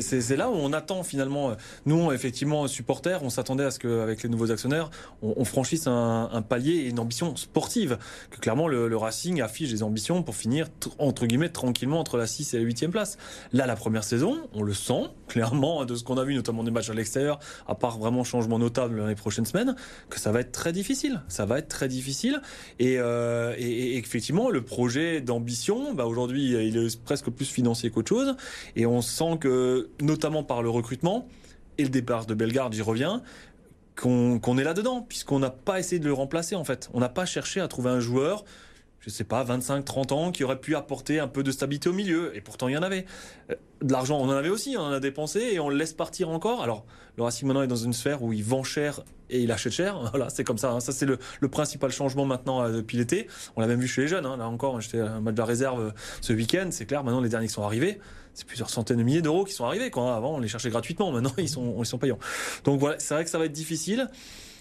C'est 0.00 0.36
là 0.36 0.50
où 0.50 0.54
on 0.54 0.72
attend 0.72 1.02
finalement. 1.02 1.52
Nous, 1.86 2.12
effectivement, 2.12 2.66
supporters, 2.66 3.22
on 3.22 3.30
s'attendait 3.30 3.64
à 3.64 3.70
ce 3.70 3.78
qu'avec 3.78 4.22
les 4.22 4.28
nouveaux 4.28 4.50
actionnaires, 4.50 4.90
on, 5.22 5.44
franchisse 5.44 5.86
un, 5.86 6.42
palier 6.48 6.72
et 6.72 6.88
une 6.88 6.98
ambition 6.98 7.36
sportive. 7.36 7.98
Que 8.30 8.38
clairement, 8.38 8.68
le, 8.68 8.88
le, 8.88 8.96
Racing 8.96 9.40
affiche 9.40 9.70
des 9.70 9.82
ambitions 9.82 10.22
pour 10.22 10.36
finir, 10.36 10.68
entre 10.98 11.26
guillemets, 11.26 11.50
tranquillement 11.50 12.00
entre 12.00 12.16
la 12.16 12.26
6 12.26 12.54
et 12.54 12.58
la 12.58 12.64
8e 12.64 12.90
place. 12.90 13.18
Là, 13.52 13.66
la 13.66 13.76
première 13.76 14.04
saison, 14.04 14.48
on 14.54 14.62
le 14.62 14.74
sent, 14.74 15.10
clairement, 15.34 15.84
de 15.84 15.96
ce 15.96 16.04
qu'on 16.04 16.16
a 16.16 16.24
vu, 16.24 16.32
notamment 16.32 16.62
des 16.62 16.70
matchs 16.70 16.90
à 16.90 16.94
l'extérieur, 16.94 17.40
à 17.66 17.74
part 17.74 17.98
vraiment 17.98 18.22
changement 18.22 18.60
notable 18.60 18.98
dans 18.98 19.08
les 19.08 19.16
prochaines 19.16 19.46
semaines, 19.46 19.74
que 20.08 20.20
ça 20.20 20.30
va 20.30 20.38
être 20.38 20.52
très 20.52 20.72
difficile. 20.72 21.22
Ça 21.26 21.44
va 21.44 21.58
être 21.58 21.66
très 21.66 21.88
difficile. 21.88 22.40
Et, 22.78 22.98
euh, 22.98 23.52
effectivement, 23.58 24.48
le 24.48 24.62
projet 24.62 25.20
d'ambition, 25.20 25.92
bah, 25.92 26.06
aujourd'hui, 26.06 26.52
il 26.52 26.76
est 26.76 27.02
presque 27.02 27.30
plus 27.30 27.50
financier 27.50 27.90
qu'autre 27.90 28.10
chose. 28.10 28.36
Et 28.76 28.86
on 28.86 29.02
sent 29.02 29.38
que, 29.40 29.88
notamment 30.00 30.44
par 30.44 30.62
le 30.62 30.70
recrutement 30.70 31.26
et 31.78 31.82
le 31.82 31.88
départ 31.88 32.26
de 32.26 32.34
Bellegarde, 32.34 32.72
j'y 32.72 32.82
reviens, 32.82 33.20
qu'on 34.00 34.38
qu 34.38 34.60
est 34.60 34.64
là-dedans, 34.64 35.02
puisqu'on 35.02 35.40
n'a 35.40 35.50
pas 35.50 35.80
essayé 35.80 35.98
de 35.98 36.06
le 36.06 36.12
remplacer 36.12 36.54
en 36.54 36.64
fait. 36.64 36.90
On 36.94 37.00
n'a 37.00 37.08
pas 37.08 37.26
cherché 37.26 37.60
à 37.60 37.66
trouver 37.66 37.90
un 37.90 38.00
joueur, 38.00 38.44
je 39.04 39.10
sais 39.10 39.24
pas, 39.24 39.44
25, 39.44 39.84
30 39.84 40.12
ans, 40.12 40.32
qui 40.32 40.44
aurait 40.44 40.60
pu 40.60 40.76
apporter 40.76 41.20
un 41.20 41.28
peu 41.28 41.42
de 41.42 41.52
stabilité 41.52 41.90
au 41.90 41.92
milieu. 41.92 42.34
Et 42.34 42.40
pourtant, 42.40 42.68
il 42.68 42.72
y 42.72 42.76
en 42.76 42.82
avait. 42.82 43.04
De 43.82 43.92
l'argent, 43.92 44.18
on 44.18 44.24
en 44.24 44.30
avait 44.30 44.48
aussi, 44.48 44.76
on 44.78 44.82
en 44.82 44.92
a 44.92 45.00
dépensé 45.00 45.40
et 45.40 45.60
on 45.60 45.68
le 45.68 45.76
laisse 45.76 45.92
partir 45.92 46.30
encore. 46.30 46.62
Alors, 46.62 46.86
le 47.18 47.22
Racing 47.22 47.46
maintenant 47.46 47.62
est 47.62 47.68
dans 47.68 47.76
une 47.76 47.92
sphère 47.92 48.22
où 48.22 48.32
il 48.32 48.42
vend 48.42 48.62
cher 48.62 49.02
et 49.28 49.42
il 49.42 49.52
achète 49.52 49.72
cher. 49.72 49.98
Voilà, 50.10 50.30
c'est 50.30 50.44
comme 50.44 50.56
ça. 50.56 50.70
Hein. 50.70 50.80
Ça, 50.80 50.92
c'est 50.92 51.04
le, 51.04 51.18
principal 51.48 51.92
changement 51.92 52.24
maintenant 52.24 52.62
euh, 52.62 52.72
depuis 52.72 52.96
l'été. 52.96 53.26
On 53.56 53.60
l'a 53.60 53.66
même 53.66 53.80
vu 53.80 53.88
chez 53.88 54.02
les 54.02 54.08
jeunes. 54.08 54.24
Hein. 54.24 54.38
Là 54.38 54.48
encore, 54.48 54.80
j'étais 54.80 55.00
à 55.00 55.12
un 55.12 55.20
match 55.20 55.34
de 55.34 55.40
la 55.40 55.44
réserve 55.44 55.92
ce 56.22 56.32
week-end. 56.32 56.68
C'est 56.70 56.86
clair, 56.86 57.04
maintenant, 57.04 57.20
les 57.20 57.28
derniers 57.28 57.48
qui 57.48 57.52
sont 57.52 57.62
arrivés, 57.62 58.00
c'est 58.32 58.46
plusieurs 58.46 58.70
centaines 58.70 58.96
de 58.96 59.02
milliers 59.02 59.22
d'euros 59.22 59.44
qui 59.44 59.52
sont 59.52 59.66
arrivés. 59.66 59.90
Quoi. 59.90 60.16
Avant, 60.16 60.36
on 60.36 60.40
les 60.40 60.48
cherchait 60.48 60.70
gratuitement. 60.70 61.12
Maintenant, 61.12 61.34
ils 61.38 61.50
sont, 61.50 61.76
ils 61.78 61.86
sont 61.86 61.98
payants. 61.98 62.18
Donc 62.64 62.80
voilà, 62.80 62.98
c'est 62.98 63.12
vrai 63.12 63.24
que 63.24 63.30
ça 63.30 63.38
va 63.38 63.44
être 63.44 63.52
difficile. 63.52 64.08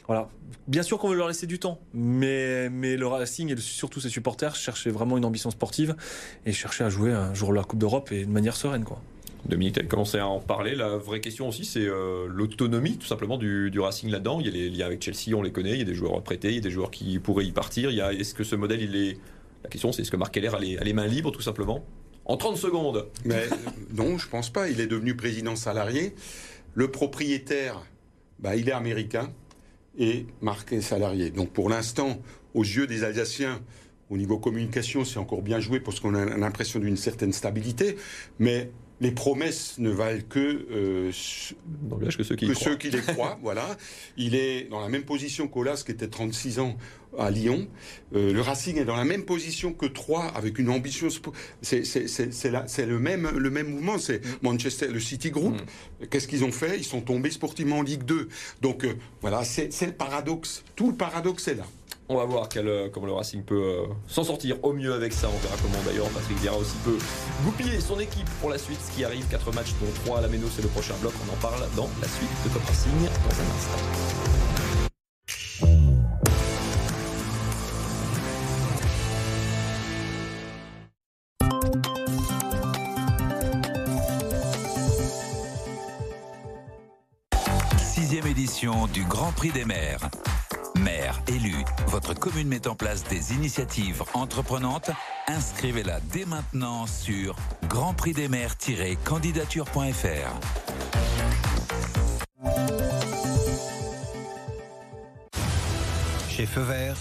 Voilà. 0.07 0.29
Bien 0.67 0.83
sûr 0.83 0.97
qu'on 0.97 1.09
veut 1.09 1.15
leur 1.15 1.27
laisser 1.27 1.47
du 1.47 1.59
temps, 1.59 1.79
mais, 1.93 2.69
mais 2.69 2.95
le 2.95 3.07
Racing 3.07 3.51
et 3.51 3.57
surtout 3.57 3.99
ses 3.99 4.09
supporters 4.09 4.55
cherchaient 4.55 4.89
vraiment 4.89 5.17
une 5.17 5.25
ambition 5.25 5.51
sportive 5.51 5.95
et 6.45 6.53
cherchaient 6.53 6.83
à 6.83 6.89
jouer 6.89 7.11
un 7.11 7.33
jour 7.33 7.51
la 7.53 7.63
Coupe 7.63 7.79
d'Europe 7.79 8.11
et 8.11 8.25
de 8.25 8.31
manière 8.31 8.55
sereine. 8.55 8.83
Quoi. 8.83 9.01
Dominique, 9.45 9.73
tu 9.73 9.81
as 9.81 9.83
commencé 9.83 10.19
à 10.19 10.27
en 10.27 10.39
parler. 10.39 10.73
La 10.75 10.97
vraie 10.97 11.19
question 11.19 11.49
aussi, 11.49 11.65
c'est 11.65 11.85
euh, 11.85 12.27
l'autonomie 12.29 12.97
tout 12.97 13.05
simplement 13.05 13.37
du, 13.37 13.71
du 13.71 13.79
Racing 13.79 14.09
là-dedans. 14.09 14.39
Il 14.39 14.45
y 14.45 14.49
a 14.49 14.51
les 14.51 14.69
liens 14.69 14.85
avec 14.85 15.03
Chelsea, 15.03 15.35
on 15.35 15.41
les 15.41 15.51
connaît. 15.51 15.73
Il 15.73 15.79
y 15.79 15.81
a 15.81 15.85
des 15.85 15.95
joueurs 15.95 16.21
prêtés, 16.21 16.49
il 16.49 16.55
y 16.55 16.59
a 16.59 16.61
des 16.61 16.71
joueurs 16.71 16.91
qui 16.91 17.19
pourraient 17.19 17.45
y 17.45 17.51
partir. 17.51 17.91
Il 17.91 17.97
y 17.97 18.01
a, 18.01 18.13
est-ce 18.13 18.33
que 18.33 18.43
ce 18.43 18.55
modèle, 18.55 18.81
il 18.81 18.95
est. 18.95 19.17
La 19.63 19.69
question, 19.69 19.91
c'est 19.91 20.01
est-ce 20.01 20.11
que 20.11 20.17
Marc 20.17 20.33
Keller 20.33 20.55
a 20.55 20.59
les, 20.59 20.77
a 20.77 20.83
les 20.83 20.93
mains 20.93 21.07
libres 21.07 21.31
tout 21.31 21.41
simplement? 21.41 21.85
En 22.25 22.37
30 22.37 22.57
secondes 22.57 23.07
Mais 23.25 23.47
non, 23.93 24.17
je 24.17 24.29
pense 24.29 24.49
pas. 24.49 24.69
Il 24.69 24.79
est 24.79 24.87
devenu 24.87 25.15
président 25.15 25.57
salarié. 25.57 26.15
Le 26.73 26.89
propriétaire, 26.89 27.81
bah, 28.39 28.55
il 28.55 28.69
est 28.69 28.73
américain 28.73 29.29
et 29.97 30.25
marqué 30.41 30.81
salarié. 30.81 31.29
Donc 31.29 31.51
pour 31.51 31.69
l'instant, 31.69 32.19
aux 32.53 32.63
yeux 32.63 32.87
des 32.87 33.03
Alsaciens, 33.03 33.61
au 34.09 34.17
niveau 34.17 34.37
communication, 34.37 35.05
c'est 35.05 35.19
encore 35.19 35.41
bien 35.41 35.59
joué 35.59 35.79
parce 35.79 35.99
qu'on 35.99 36.13
a 36.13 36.25
l'impression 36.37 36.79
d'une 36.79 36.97
certaine 36.97 37.33
stabilité, 37.33 37.95
mais 38.39 38.71
les 39.03 39.11
promesses 39.11 39.75
ne 39.79 39.89
valent 39.89 40.21
que, 40.29 40.65
euh, 40.71 41.11
que, 42.17 42.23
ceux 42.23 42.35
qui, 42.37 42.47
que 42.47 42.53
ceux 42.53 42.77
qui 42.77 42.89
les 42.89 43.01
croient. 43.01 43.37
voilà. 43.43 43.77
Il 44.15 44.33
est 44.33 44.69
dans 44.69 44.79
la 44.79 44.87
même 44.87 45.03
position 45.03 45.49
qu'Olas, 45.49 45.83
qui 45.85 45.91
était 45.91 46.07
36 46.07 46.59
ans 46.59 46.77
à 47.17 47.29
Lyon. 47.29 47.67
Euh, 48.15 48.31
le 48.31 48.39
Racing 48.39 48.77
est 48.77 48.85
dans 48.85 48.95
la 48.95 49.03
même 49.03 49.25
position 49.25 49.73
que 49.73 49.85
Troyes, 49.85 50.31
avec 50.35 50.57
une 50.57 50.69
ambition. 50.69 51.09
C'est 51.61 52.85
le 52.85 52.99
même, 52.99 53.29
le 53.29 53.49
même 53.49 53.67
mouvement. 53.67 53.97
C'est 53.97 54.21
Manchester, 54.41 54.87
le 54.87 55.01
City 55.01 55.31
Group. 55.31 55.53
Mm. 55.53 56.05
Qu'est-ce 56.07 56.27
qu'ils 56.29 56.45
ont 56.45 56.53
fait? 56.53 56.77
Ils 56.77 56.85
sont 56.85 57.01
tombés 57.01 57.31
sportivement 57.31 57.79
en 57.79 57.83
Ligue 57.83 58.03
2. 58.03 58.29
Donc 58.61 58.85
euh, 58.85 58.93
voilà, 59.19 59.43
c'est 59.43 59.85
le 59.85 59.91
paradoxe. 59.91 60.63
Tout 60.77 60.91
le 60.91 60.95
paradoxe 60.95 61.49
est 61.49 61.55
là. 61.55 61.67
On 62.09 62.17
va 62.17 62.25
voir 62.25 62.49
quel, 62.49 62.91
comment 62.91 63.07
le 63.07 63.13
Racing 63.13 63.43
peut 63.43 63.55
euh, 63.55 63.93
s'en 64.07 64.23
sortir 64.23 64.57
au 64.63 64.73
mieux 64.73 64.93
avec 64.93 65.13
ça. 65.13 65.27
On 65.33 65.37
verra 65.39 65.55
comment 65.61 65.81
d'ailleurs 65.85 66.07
Patrick 66.09 66.37
Vieira 66.39 66.57
aussi 66.57 66.75
peut 66.83 66.97
goupiller 67.45 67.79
son 67.79 67.99
équipe 67.99 68.29
pour 68.41 68.49
la 68.49 68.57
suite. 68.57 68.79
Ce 68.81 68.95
qui 68.95 69.03
arrive, 69.03 69.25
4 69.29 69.53
matchs 69.53 69.73
dont 69.81 69.87
3 70.05 70.19
à 70.19 70.21
la 70.21 70.27
Méno, 70.27 70.47
c'est 70.53 70.61
le 70.61 70.69
prochain 70.69 70.95
bloc. 71.01 71.13
On 71.27 71.33
en 71.33 71.37
parle 71.37 71.61
dans 71.75 71.89
la 72.01 72.07
suite 72.07 72.29
de 72.45 72.49
Top 72.49 72.63
Racing 72.65 72.91
dans 72.99 73.35
un 73.35 73.55
instant. 73.55 74.23
Édition 88.25 88.87
du 88.87 89.03
Grand 89.03 89.31
Prix 89.33 89.51
des 89.51 89.65
maires. 89.65 90.09
Maire, 90.75 91.19
élu, 91.27 91.55
votre 91.87 92.13
commune 92.13 92.47
met 92.47 92.67
en 92.67 92.75
place 92.75 93.03
des 93.03 93.33
initiatives 93.33 94.03
entreprenantes. 94.13 94.91
Inscrivez-la 95.27 95.99
dès 96.11 96.25
maintenant 96.25 96.85
sur 96.87 97.35
grandprixdesmaires-candidature.fr. 97.69 100.33
Chez 106.29 106.45
Feu 106.47 106.61
Vert, 106.61 106.95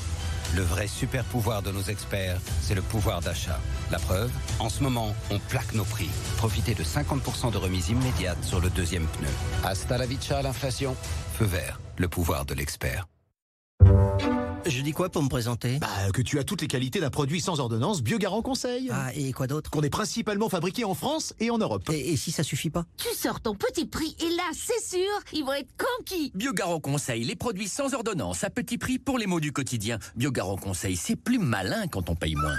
le 0.54 0.62
vrai 0.62 0.86
super 0.86 1.24
pouvoir 1.24 1.62
de 1.62 1.72
nos 1.72 1.82
experts, 1.82 2.38
c'est 2.60 2.74
le 2.74 2.82
pouvoir 2.82 3.22
d'achat. 3.22 3.58
La 3.90 3.98
preuve, 3.98 4.30
en 4.58 4.68
ce 4.68 4.82
moment, 4.82 5.14
on 5.30 5.38
plaque 5.38 5.72
nos 5.72 5.84
prix. 5.84 6.10
Profitez 6.36 6.74
de 6.74 6.84
50% 6.84 7.50
de 7.50 7.56
remise 7.56 7.88
immédiate 7.88 8.44
sur 8.44 8.60
le 8.60 8.68
deuxième 8.68 9.06
pneu. 9.06 9.28
Hasta 9.64 9.96
la 9.96 10.04
vista, 10.04 10.42
l'inflation. 10.42 10.94
Feu 11.38 11.46
Vert, 11.46 11.80
le 11.96 12.08
pouvoir 12.08 12.44
de 12.44 12.52
l'expert. 12.52 13.06
Je 14.72 14.80
dis 14.80 14.92
quoi 14.92 15.10
pour 15.10 15.22
me 15.22 15.28
présenter? 15.28 15.78
Bah 15.78 15.86
que 16.14 16.22
tu 16.22 16.38
as 16.38 16.44
toutes 16.44 16.62
les 16.62 16.66
qualités 16.66 16.98
d'un 16.98 17.10
produit 17.10 17.42
sans 17.42 17.60
ordonnance 17.60 18.02
Biogarant 18.02 18.40
Conseil. 18.40 18.88
Ah 18.90 19.10
et 19.14 19.32
quoi 19.32 19.46
d'autre? 19.46 19.70
Qu'on 19.70 19.82
est 19.82 19.90
principalement 19.90 20.48
fabriqué 20.48 20.84
en 20.84 20.94
France 20.94 21.34
et 21.40 21.50
en 21.50 21.58
Europe. 21.58 21.90
Et, 21.92 22.12
et, 22.12 22.16
si 22.16 22.32
ça 22.32 22.42
suffit 22.42 22.70
pas? 22.70 22.86
Tu 22.96 23.14
sors 23.14 23.40
ton 23.42 23.54
petit 23.54 23.84
prix 23.84 24.16
et 24.18 24.30
là 24.30 24.44
c'est 24.54 24.82
sûr, 24.82 25.10
ils 25.34 25.44
vont 25.44 25.52
être 25.52 25.68
conquis. 25.76 26.32
Biogarant 26.34 26.80
Conseil, 26.80 27.22
les 27.24 27.36
produits 27.36 27.68
sans 27.68 27.92
ordonnance 27.92 28.44
à 28.44 28.50
petit 28.50 28.78
prix 28.78 28.98
pour 28.98 29.18
les 29.18 29.26
mots 29.26 29.40
du 29.40 29.52
quotidien. 29.52 29.98
Biogarant 30.16 30.56
Conseil, 30.56 30.96
c'est 30.96 31.16
plus 31.16 31.38
malin 31.38 31.86
quand 31.88 32.08
on 32.08 32.14
paye 32.14 32.34
moins. 32.34 32.56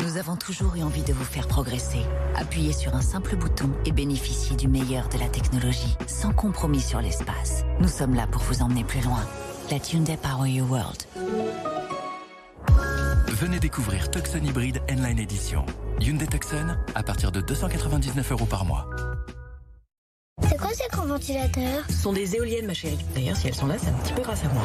Nous 0.00 0.16
avons 0.16 0.34
toujours 0.34 0.74
eu 0.74 0.82
envie 0.82 1.04
de 1.04 1.12
vous 1.12 1.24
faire 1.24 1.46
progresser. 1.46 2.00
Appuyez 2.34 2.72
sur 2.72 2.96
un 2.96 3.02
simple 3.02 3.36
bouton 3.36 3.70
et 3.86 3.92
bénéficiez 3.92 4.56
du 4.56 4.66
meilleur 4.66 5.08
de 5.08 5.18
la 5.18 5.28
technologie, 5.28 5.94
sans 6.08 6.32
compromis 6.32 6.80
sur 6.80 7.00
l'espace. 7.00 7.62
Nous 7.78 7.88
sommes 7.88 8.14
là 8.14 8.26
pour 8.26 8.42
vous 8.42 8.60
emmener 8.62 8.82
plus 8.82 9.00
loin. 9.02 9.24
Let 9.70 9.80
Hyundai 9.92 10.16
Power 10.16 10.46
Your 10.46 10.70
World. 10.70 11.04
Venez 13.28 13.58
découvrir 13.58 14.10
Tucson 14.10 14.40
Hybride 14.44 14.82
N-Line 14.88 15.18
Edition. 15.18 15.64
Hyundai 16.00 16.26
Tucson 16.26 16.76
à 16.94 17.02
partir 17.02 17.32
de 17.32 17.40
299 17.40 18.32
euros 18.32 18.44
par 18.44 18.66
mois. 18.66 18.86
C'est 20.42 20.58
quoi 20.58 20.68
ces 20.74 20.86
grands 20.90 21.06
ventilateurs? 21.06 21.82
Ce 21.88 21.94
sont 21.94 22.12
des 22.12 22.36
éoliennes, 22.36 22.66
ma 22.66 22.74
chérie. 22.74 22.98
D'ailleurs, 23.14 23.36
si 23.36 23.48
elles 23.48 23.54
sont 23.54 23.66
là, 23.66 23.76
c'est 23.78 23.88
un 23.88 23.94
petit 23.94 24.12
peu 24.12 24.22
grâce 24.22 24.44
à 24.44 24.48
moi. 24.48 24.62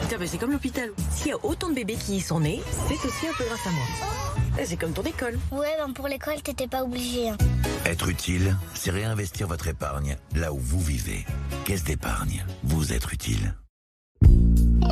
Putain, 0.00 0.16
mais 0.18 0.26
c'est 0.28 0.38
comme 0.38 0.52
l'hôpital. 0.52 0.90
S'il 1.10 1.28
y 1.28 1.32
a 1.32 1.44
autant 1.44 1.68
de 1.70 1.74
bébés 1.74 1.96
qui 1.96 2.16
y 2.16 2.20
sont 2.20 2.40
nés, 2.40 2.62
c'est 2.88 2.94
aussi 2.94 3.26
un 3.26 3.36
peu 3.36 3.44
grâce 3.44 3.66
à 3.66 3.70
moi. 3.70 3.84
Oh. 4.02 4.33
C'est 4.62 4.76
comme 4.76 4.92
ton 4.92 5.02
école. 5.02 5.38
Ouais, 5.52 5.74
ben 5.78 5.92
pour 5.92 6.08
l'école, 6.08 6.40
t'étais 6.42 6.66
pas 6.66 6.82
obligé. 6.84 7.28
Hein. 7.28 7.36
Être 7.84 8.08
utile, 8.08 8.56
c'est 8.72 8.90
réinvestir 8.90 9.46
votre 9.46 9.68
épargne 9.68 10.16
là 10.34 10.52
où 10.52 10.58
vous 10.58 10.80
vivez. 10.80 11.26
Caisse 11.64 11.84
d'épargne, 11.84 12.44
vous 12.62 12.92
êtes 12.92 13.12
utile. 13.12 13.54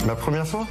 La 0.07 0.15
première 0.15 0.47
fois, 0.47 0.67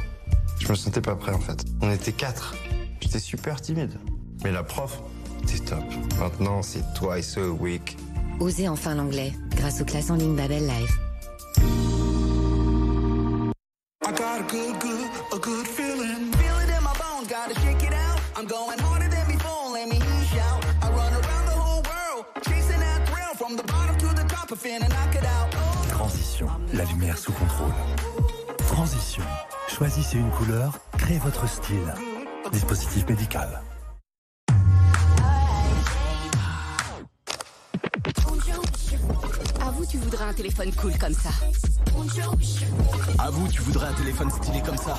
je 0.59 0.67
me 0.69 0.75
sentais 0.75 1.01
pas 1.01 1.15
prêt 1.15 1.33
en 1.33 1.39
fait. 1.39 1.63
On 1.81 1.91
était 1.91 2.11
quatre. 2.11 2.53
J'étais 3.01 3.19
super 3.19 3.59
timide. 3.59 3.97
Mais 4.43 4.51
la 4.51 4.63
prof, 4.63 5.01
c'est 5.47 5.65
top. 5.65 5.83
Maintenant, 6.19 6.61
c'est 6.61 6.83
twice 6.93 7.37
a 7.37 7.47
week. 7.47 7.97
Osez 8.39 8.67
enfin 8.67 8.95
l'anglais 8.95 9.33
grâce 9.55 9.81
aux 9.81 9.85
classes 9.85 10.11
en 10.11 10.15
ligne 10.15 10.35
Babel 10.35 10.67
Live. 10.67 10.97
I 14.03 14.11
got 14.13 14.39
a 14.39 14.43
good, 14.49 14.79
good, 14.79 15.09
a 15.33 15.37
good 15.37 15.67
I'm 18.41 18.47
going 18.47 18.79
harder 18.79 19.07
than 19.07 19.27
before, 19.27 19.69
let 19.71 19.87
me 19.87 19.99
shout. 20.33 20.65
I 20.81 20.89
run 20.89 21.13
around 21.13 21.45
the 21.45 21.57
whole 21.61 21.83
world, 21.83 22.25
chasing 22.43 22.79
that 22.79 23.07
thrill 23.07 23.35
from 23.35 23.55
the 23.55 23.61
bottom 23.61 23.95
to 23.99 24.07
the 24.15 24.27
top, 24.27 24.49
finna 24.49 24.89
knock 24.89 25.15
it 25.15 25.23
out. 25.23 25.51
Transition, 25.89 26.49
la 26.73 26.83
lumière 26.85 27.19
sous 27.19 27.31
contrôle. 27.33 27.71
Transition, 28.67 29.21
choisissez 29.67 30.17
une 30.17 30.31
couleur, 30.31 30.79
créez 30.97 31.19
votre 31.19 31.47
style. 31.47 31.93
Dispositif 32.51 33.07
médical. 33.07 33.61
À 39.61 39.69
vous, 39.69 39.85
tu 39.85 39.97
voudrais 39.97 40.25
un 40.25 40.33
téléphone 40.33 40.73
cool 40.73 40.97
comme 40.97 41.13
ça. 41.13 41.29
À 43.19 43.29
vous, 43.29 43.47
tu 43.49 43.61
voudrais 43.61 43.89
un 43.89 43.93
téléphone 43.93 44.31
stylé 44.31 44.63
comme 44.63 44.77
ça. 44.77 44.97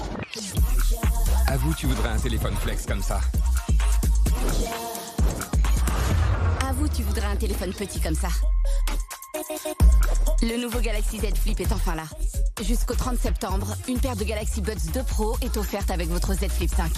À 1.52 1.58
vous, 1.58 1.74
tu 1.74 1.84
voudrais 1.84 2.08
un 2.08 2.16
téléphone 2.16 2.54
flex 2.54 2.86
comme 2.86 3.02
ça. 3.02 3.20
Avoue, 6.66 6.88
tu 6.88 7.02
voudrais 7.02 7.26
un 7.26 7.36
téléphone 7.36 7.74
petit 7.74 8.00
comme 8.00 8.14
ça. 8.14 8.28
Le 10.40 10.62
nouveau 10.62 10.80
Galaxy 10.80 11.18
Z 11.18 11.36
Flip 11.36 11.60
est 11.60 11.70
enfin 11.70 11.94
là. 11.94 12.04
Jusqu'au 12.62 12.94
30 12.94 13.18
septembre, 13.18 13.76
une 13.86 13.98
paire 13.98 14.16
de 14.16 14.24
Galaxy 14.24 14.62
Buds 14.62 14.92
2 14.94 15.02
Pro 15.02 15.36
est 15.42 15.58
offerte 15.58 15.90
avec 15.90 16.08
votre 16.08 16.32
Z 16.32 16.48
Flip 16.48 16.70
5. 16.74 16.90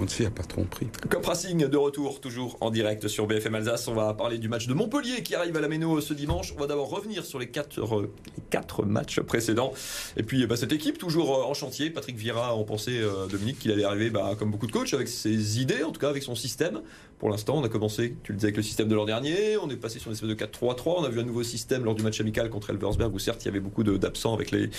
On 0.00 0.04
ne 0.04 0.08
s'y 0.08 0.24
a 0.24 0.30
pas 0.30 0.44
trompé. 0.44 0.88
Cop 1.10 1.26
Racing 1.26 1.66
de 1.66 1.76
retour, 1.76 2.22
toujours 2.22 2.56
en 2.62 2.70
direct 2.70 3.06
sur 3.06 3.26
BFM 3.26 3.56
Alsace. 3.56 3.86
On 3.86 3.92
va 3.92 4.14
parler 4.14 4.38
du 4.38 4.48
match 4.48 4.66
de 4.66 4.72
Montpellier 4.72 5.22
qui 5.22 5.34
arrive 5.34 5.54
à 5.58 5.60
la 5.60 5.68
Méno 5.68 6.00
ce 6.00 6.14
dimanche. 6.14 6.54
On 6.56 6.58
va 6.58 6.66
d'abord 6.66 6.88
revenir 6.88 7.26
sur 7.26 7.38
les 7.38 7.50
quatre, 7.50 8.86
matchs 8.86 9.20
précédents. 9.20 9.74
Et 10.16 10.22
puis 10.22 10.46
bah, 10.46 10.56
cette 10.56 10.72
équipe, 10.72 10.96
toujours 10.96 11.36
euh, 11.36 11.42
en 11.42 11.52
chantier. 11.52 11.90
Patrick 11.90 12.16
Vieira, 12.16 12.56
on 12.56 12.64
pensait, 12.64 12.98
euh, 12.98 13.26
Dominique, 13.26 13.58
qu'il 13.58 13.70
allait 13.72 13.84
arriver 13.84 14.08
bah, 14.08 14.36
comme 14.38 14.50
beaucoup 14.50 14.66
de 14.66 14.72
coachs 14.72 14.94
avec 14.94 15.06
ses 15.06 15.60
idées, 15.60 15.82
en 15.82 15.92
tout 15.92 16.00
cas 16.00 16.08
avec 16.08 16.22
son 16.22 16.34
système. 16.34 16.80
Pour 17.18 17.28
l'instant, 17.28 17.58
on 17.58 17.64
a 17.64 17.68
commencé, 17.68 18.16
tu 18.22 18.32
le 18.32 18.38
disais, 18.38 18.46
avec 18.46 18.56
le 18.56 18.62
système 18.62 18.88
de 18.88 18.94
l'an 18.94 19.04
dernier. 19.04 19.58
On 19.58 19.68
est 19.68 19.76
passé 19.76 19.98
sur 19.98 20.08
une 20.08 20.14
espèce 20.14 20.30
de 20.30 20.34
4-3-3. 20.34 20.94
On 21.00 21.04
a 21.04 21.10
vu 21.10 21.20
un 21.20 21.24
nouveau 21.24 21.42
système 21.42 21.84
lors 21.84 21.94
du 21.94 22.02
match 22.02 22.18
amical 22.22 22.48
contre 22.48 22.70
Elversberg 22.70 23.14
où 23.14 23.18
certes 23.18 23.42
il 23.44 23.48
y 23.48 23.50
avait 23.50 23.60
beaucoup 23.60 23.82
d'absents 23.82 24.32
avec 24.32 24.50
les, 24.50 24.70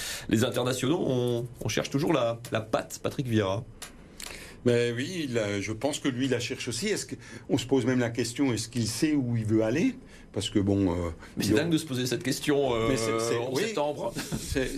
internationaux. 0.43 0.99
On, 0.99 1.69
cherche 1.69 1.91
toujours 1.91 2.11
la, 2.11 2.39
la 2.51 2.61
patte 2.61 2.99
Patrick 3.03 3.27
Vieira. 3.27 3.63
Mais 4.65 4.91
oui, 4.91 5.29
je 5.59 5.71
pense 5.71 5.99
que 5.99 6.07
lui, 6.07 6.25
il 6.25 6.31
la 6.31 6.39
cherche 6.39 6.67
aussi. 6.67 6.87
Est-ce 6.87 7.05
que, 7.05 7.15
on 7.49 7.57
se 7.57 7.65
pose 7.65 7.85
même 7.85 7.99
la 7.99 8.09
question, 8.09 8.53
est-ce 8.53 8.69
qu'il 8.69 8.87
sait 8.87 9.13
où 9.13 9.35
il 9.35 9.45
veut 9.45 9.63
aller? 9.63 9.95
Parce 10.33 10.49
que 10.49 10.59
bon... 10.59 10.91
euh, 10.91 11.09
Mais 11.35 11.43
c'est 11.43 11.53
dingue 11.55 11.69
de 11.71 11.77
se 11.77 11.85
poser 11.85 12.05
cette 12.05 12.23
question 12.23 12.73
euh, 12.73 12.87
Mais 12.89 13.37
en 13.37 13.53
oui. 13.53 13.63
septembre. 13.63 14.13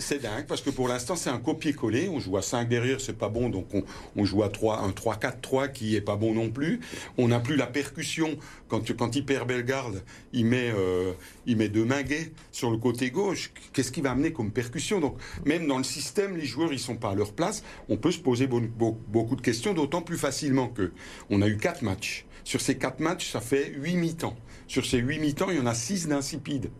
C'est 0.00 0.20
dingue 0.22 0.46
parce 0.46 0.60
que 0.60 0.70
pour 0.70 0.88
l'instant 0.88 1.14
c'est 1.16 1.30
un 1.30 1.38
copier-coller. 1.38 2.08
On 2.08 2.18
joue 2.20 2.36
à 2.36 2.42
5 2.42 2.68
derrière, 2.68 3.00
c'est 3.00 3.16
pas 3.18 3.28
bon, 3.28 3.48
donc 3.48 3.66
on, 3.74 3.82
on 4.16 4.24
joue 4.24 4.42
à 4.42 4.48
3, 4.48 4.80
un 4.80 4.90
3-4-3 4.90 5.72
qui 5.72 5.94
est 5.96 6.00
pas 6.00 6.16
bon 6.16 6.34
non 6.34 6.50
plus. 6.50 6.80
On 7.18 7.28
n'a 7.28 7.40
plus 7.40 7.56
la 7.56 7.66
percussion 7.66 8.36
quand, 8.68 8.94
quand 8.96 9.14
il 9.16 9.24
perd 9.24 9.46
Bellegarde, 9.48 10.02
il 10.32 10.46
met, 10.46 10.70
euh, 10.76 11.12
il 11.46 11.56
met 11.56 11.68
deux 11.68 11.84
Minguet 11.84 12.32
sur 12.52 12.70
le 12.70 12.76
côté 12.78 13.10
gauche. 13.10 13.52
Qu'est-ce 13.72 13.92
qu'il 13.92 14.02
va 14.02 14.10
amener 14.12 14.32
comme 14.32 14.50
percussion? 14.50 15.00
Donc 15.00 15.16
même 15.44 15.66
dans 15.66 15.78
le 15.78 15.84
système, 15.84 16.36
les 16.36 16.44
joueurs 16.46 16.72
ils 16.72 16.78
sont 16.80 16.96
pas 16.96 17.10
à 17.10 17.14
leur 17.14 17.32
place. 17.32 17.62
On 17.88 17.96
peut 17.96 18.12
se 18.12 18.18
poser 18.18 18.46
beau- 18.46 18.60
beau- 18.60 18.98
beaucoup 19.08 19.36
de 19.36 19.40
questions, 19.42 19.72
d'autant 19.74 20.02
plus 20.02 20.18
facilement 20.18 20.68
que 20.68 20.92
on 21.30 21.42
a 21.42 21.48
eu 21.48 21.56
quatre 21.58 21.82
matchs. 21.82 22.26
Sur 22.44 22.60
ces 22.60 22.76
quatre 22.78 23.00
matchs, 23.00 23.30
ça 23.32 23.40
fait 23.40 23.72
8 23.76 23.96
mi-temps. 23.96 24.36
Sur 24.66 24.84
ces 24.86 24.98
8 24.98 25.18
mi-temps, 25.18 25.50
il 25.50 25.56
y 25.56 25.60
en 25.60 25.66
a 25.66 25.74
6 25.74 26.08
d'insipides. 26.08 26.70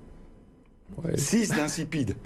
6 1.17 1.49
d'insipides. 1.57 2.17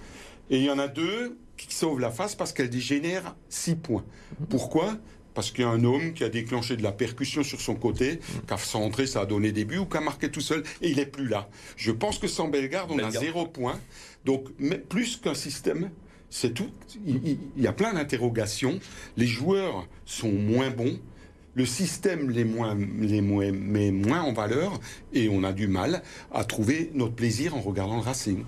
Et 0.51 0.59
il 0.59 0.65
y 0.65 0.71
en 0.71 0.79
a 0.79 0.89
deux 0.89 1.39
qui 1.57 1.73
sauvent 1.75 2.01
la 2.01 2.11
face 2.11 2.35
parce 2.35 2.53
qu'elles 2.53 2.73
génèrent 2.73 3.37
6 3.49 3.77
points. 3.77 4.05
Pourquoi? 4.49 4.97
Parce 5.35 5.53
qu'il 5.53 5.61
y 5.61 5.65
a 5.65 5.71
un 5.71 5.85
homme 5.85 6.15
qui 6.15 6.25
a 6.25 6.29
déclenché 6.29 6.77
de 6.77 6.83
la 6.83 6.91
percussion 6.91 7.45
sur 7.45 7.61
son 7.61 7.77
côté, 7.77 8.19
qui 8.47 8.53
a 8.53 8.57
centré, 8.59 9.07
ça 9.07 9.21
a 9.21 9.27
donné 9.27 9.53
des 9.53 9.65
buts, 9.65 9.79
ou 9.79 9.87
qui 9.87 9.97
a 9.97 10.01
marqué 10.01 10.31
tout 10.31 10.41
seul, 10.41 10.65
et 10.83 10.91
il 10.91 10.97
n'est 10.97 11.07
plus 11.07 11.29
là. 11.29 11.49
Je 11.77 11.93
pense 11.93 12.19
que 12.19 12.27
sans 12.27 12.49
Bellegarde, 12.49 12.91
on 12.91 12.99
a 12.99 13.11
zéro 13.21 13.47
point. 13.47 13.79
Donc, 14.25 14.49
mais 14.59 14.79
plus 14.79 15.17
qu'un 15.17 15.35
système, 15.35 15.91
c'est 16.29 16.55
tout. 16.55 16.71
Il, 17.07 17.17
il- 17.25 17.39
il 17.57 17.63
y 17.63 17.69
a 17.69 17.73
plein 17.73 17.93
d'interrogations. 17.95 18.81
Les 19.17 19.27
joueurs 19.29 19.87
sont 20.05 20.33
moins 20.33 20.71
bons. 20.71 20.99
Le 21.55 21.67
système 21.67 22.31
les 22.31 22.45
moins, 22.45 22.77
les 23.01 23.21
moins, 23.21 23.51
met 23.51 23.91
moins 23.91 24.21
en 24.23 24.33
valeur 24.33 24.79
et 25.13 25.29
on 25.29 25.43
a 25.45 25.53
du 25.53 25.67
mal 25.67 26.03
à 26.33 26.45
trouver 26.45 26.91
notre 26.95 27.15
plaisir 27.15 27.57
en 27.57 27.61
regardant 27.61 27.97
le 27.97 28.03
Racing. 28.03 28.45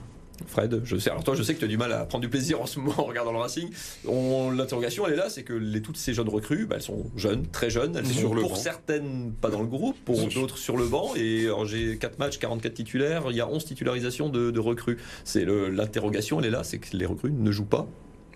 Fred, 0.47 0.81
je 0.85 0.97
sais, 0.97 1.11
alors 1.11 1.23
toi, 1.23 1.35
je 1.35 1.43
sais 1.43 1.53
que 1.55 1.59
tu 1.59 1.67
as 1.67 1.69
du 1.69 1.77
mal 1.77 1.93
à 1.93 2.07
prendre 2.07 2.23
du 2.23 2.31
plaisir 2.31 2.63
en 2.63 2.67
ce 2.67 2.79
moment 2.79 2.95
en 3.01 3.05
regardant 3.05 3.33
le 3.33 3.39
Racing. 3.39 3.69
On- 4.09 4.51
L'interrogation, 4.51 5.07
elle 5.07 5.13
est 5.13 5.17
là, 5.17 5.29
c'est 5.29 5.43
que 5.43 5.53
les, 5.53 5.83
toutes 5.83 5.99
ces 5.99 6.15
jeunes 6.15 6.29
recrues, 6.31 6.65
bah, 6.67 6.77
elles 6.77 6.83
sont 6.83 7.11
jeunes, 7.17 7.47
très 7.49 7.69
jeunes. 7.69 7.95
Elles 7.97 8.07
sont 8.07 8.13
Sur 8.19 8.35
le 8.35 8.41
pour 8.41 8.51
banc. 8.53 8.57
certaines 8.57 9.33
pas 9.39 9.51
dans 9.51 9.61
le 9.61 9.67
groupe, 9.69 9.97
pour 10.05 10.19
d'autres 10.29 10.57
sur 10.57 10.79
le 10.79 10.87
banc. 10.87 11.13
Et 11.15 11.47
j'ai 11.67 11.99
4 11.99 12.19
matchs, 12.19 12.39
44 12.39 12.73
titulaires. 12.73 13.25
Il 13.31 13.37
y 13.37 13.41
a 13.43 13.49
11 13.51 13.65
titularisations 13.67 14.31
de, 14.31 14.51
de 14.51 14.61
recrues. 14.61 14.97
C'est 15.25 15.45
l'interrogation, 15.45 16.39
elle 16.41 16.47
est 16.47 16.51
là, 16.51 16.65
c'est 16.65 16.79
que 16.79 16.97
les 16.97 17.07
recrues 17.07 17.33
ne 17.33 17.51
jouent 17.53 17.65
pas. 17.67 17.87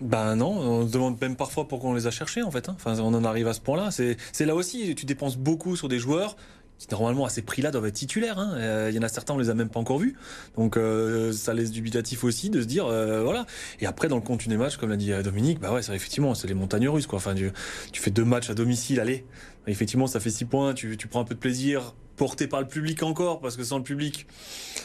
Ben 0.01 0.35
non, 0.35 0.51
on 0.51 0.87
se 0.87 0.91
demande 0.91 1.19
même 1.21 1.35
parfois 1.35 1.67
pourquoi 1.67 1.89
on 1.89 1.93
les 1.93 2.07
a 2.07 2.11
cherchés 2.11 2.41
en 2.43 2.51
fait. 2.51 2.67
hein. 2.69 2.75
Enfin, 2.75 2.99
on 2.99 3.13
en 3.13 3.23
arrive 3.23 3.47
à 3.47 3.53
ce 3.53 3.61
point-là. 3.61 3.89
C'est 3.91 4.45
là 4.45 4.55
aussi, 4.55 4.93
tu 4.95 5.05
dépenses 5.05 5.37
beaucoup 5.37 5.75
sur 5.75 5.87
des 5.87 5.99
joueurs 5.99 6.35
qui 6.77 6.87
normalement 6.91 7.23
à 7.25 7.29
ces 7.29 7.41
prix-là 7.41 7.71
doivent 7.71 7.85
être 7.85 7.93
titulaires. 7.93 8.37
hein. 8.37 8.51
Euh, 8.57 8.89
Il 8.91 8.95
y 8.95 8.99
en 8.99 9.01
a 9.03 9.07
certains, 9.07 9.33
on 9.33 9.37
les 9.37 9.49
a 9.49 9.53
même 9.53 9.69
pas 9.69 9.79
encore 9.79 9.97
vus. 9.99 10.17
Donc 10.57 10.75
euh, 10.75 11.31
ça 11.31 11.53
laisse 11.53 11.71
dubitatif 11.71 12.25
aussi 12.25 12.49
de 12.49 12.61
se 12.61 12.65
dire 12.67 12.85
euh, 12.87 13.23
voilà. 13.23 13.45
Et 13.79 13.85
après 13.85 14.09
dans 14.09 14.17
le 14.17 14.21
contenu 14.21 14.49
des 14.49 14.57
matchs, 14.57 14.75
comme 14.75 14.89
l'a 14.89 14.97
dit 14.97 15.13
euh, 15.13 15.23
Dominique, 15.23 15.59
bah 15.61 15.71
ouais, 15.71 15.81
c'est 15.81 15.95
effectivement 15.95 16.35
c'est 16.35 16.47
les 16.49 16.53
montagnes 16.53 16.89
russes 16.89 17.07
quoi. 17.07 17.17
Enfin, 17.17 17.33
tu, 17.33 17.49
tu 17.93 18.01
fais 18.01 18.11
deux 18.11 18.25
matchs 18.25 18.49
à 18.49 18.53
domicile, 18.53 18.99
allez. 18.99 19.25
Effectivement, 19.67 20.07
ça 20.07 20.19
fait 20.19 20.29
six 20.29 20.45
points. 20.45 20.73
Tu, 20.73 20.97
tu 20.97 21.07
prends 21.07 21.21
un 21.21 21.25
peu 21.25 21.35
de 21.35 21.39
plaisir 21.39 21.93
porté 22.15 22.47
par 22.47 22.61
le 22.61 22.67
public 22.67 23.03
encore 23.03 23.41
parce 23.41 23.57
que 23.57 23.65
sans 23.65 23.77
le 23.77 23.83
public 23.83 24.25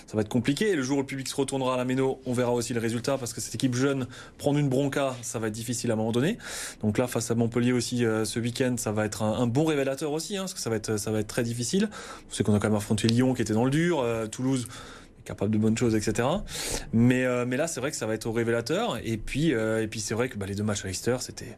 ça 0.09 0.17
va 0.17 0.23
être 0.23 0.29
compliqué. 0.29 0.75
Le 0.75 0.83
jour 0.83 0.99
où 0.99 1.01
le 1.01 1.07
public 1.07 1.29
se 1.29 1.37
retournera 1.37 1.75
à 1.75 1.77
la 1.77 1.85
Méno, 1.85 2.21
on 2.27 2.33
verra 2.33 2.51
aussi 2.51 2.75
le 2.75 2.81
résultat 2.81 3.17
parce 3.19 3.33
que 3.33 3.41
cette 3.41 3.55
équipe 3.55 3.77
jeune, 3.77 4.09
prendre 4.39 4.59
une 4.59 4.69
bronca, 4.69 5.15
ça 5.23 5.39
va 5.39 5.47
être 5.47 5.53
difficile 5.53 5.93
à 5.93 5.95
un 5.95 5.97
moment 5.97 6.11
donné. 6.11 6.39
Donc 6.83 6.99
là, 6.99 7.07
face 7.07 7.31
à 7.31 7.37
Montpellier 7.37 7.73
aussi 7.73 8.05
euh, 8.05 8.25
ce 8.25 8.41
week-end, 8.41 8.75
ça 8.77 8.91
va 8.91 9.05
être 9.05 9.23
un, 9.23 9.47
bon 9.47 9.65
révélateur 9.65 10.11
aussi, 10.11 10.37
hein, 10.37 10.43
parce 10.43 10.55
que 10.55 10.61
ça 10.61 10.69
va 10.69 10.75
être, 10.75 10.97
ça 10.97 11.13
va 11.13 11.21
être 11.21 11.29
très 11.29 11.45
difficile. 11.45 11.89
Vous 12.29 12.35
savez 12.35 12.43
qu'on 12.43 12.55
a 12.55 12.59
quand 12.59 12.69
même 12.69 12.77
affronté 12.77 13.07
Lyon 13.07 13.35
qui 13.35 13.43
était 13.43 13.55
dans 13.55 13.65
le 13.65 13.71
dur, 13.71 14.01
euh, 14.01 14.27
Toulouse 14.27 14.67
capable 15.25 15.53
de 15.53 15.59
bonnes 15.59 15.79
choses, 15.79 15.95
etc. 15.95 16.27
Mais, 16.93 17.25
euh, 17.25 17.45
mais 17.47 17.57
là, 17.57 17.67
c'est 17.69 17.81
vrai 17.81 17.91
que 17.91 17.97
ça 17.97 18.07
va 18.07 18.15
être 18.15 18.27
au 18.27 18.33
révélateur. 18.33 18.99
Et 19.05 19.17
puis, 19.17 19.55
euh, 19.55 19.83
et 19.83 19.87
puis 19.87 20.01
c'est 20.01 20.15
vrai 20.15 20.29
que 20.29 20.37
bah, 20.37 20.47
les 20.47 20.55
deux 20.55 20.65
matchs 20.65 20.85
à 20.85 20.89
Leicester, 20.89 21.17
c'était 21.21 21.57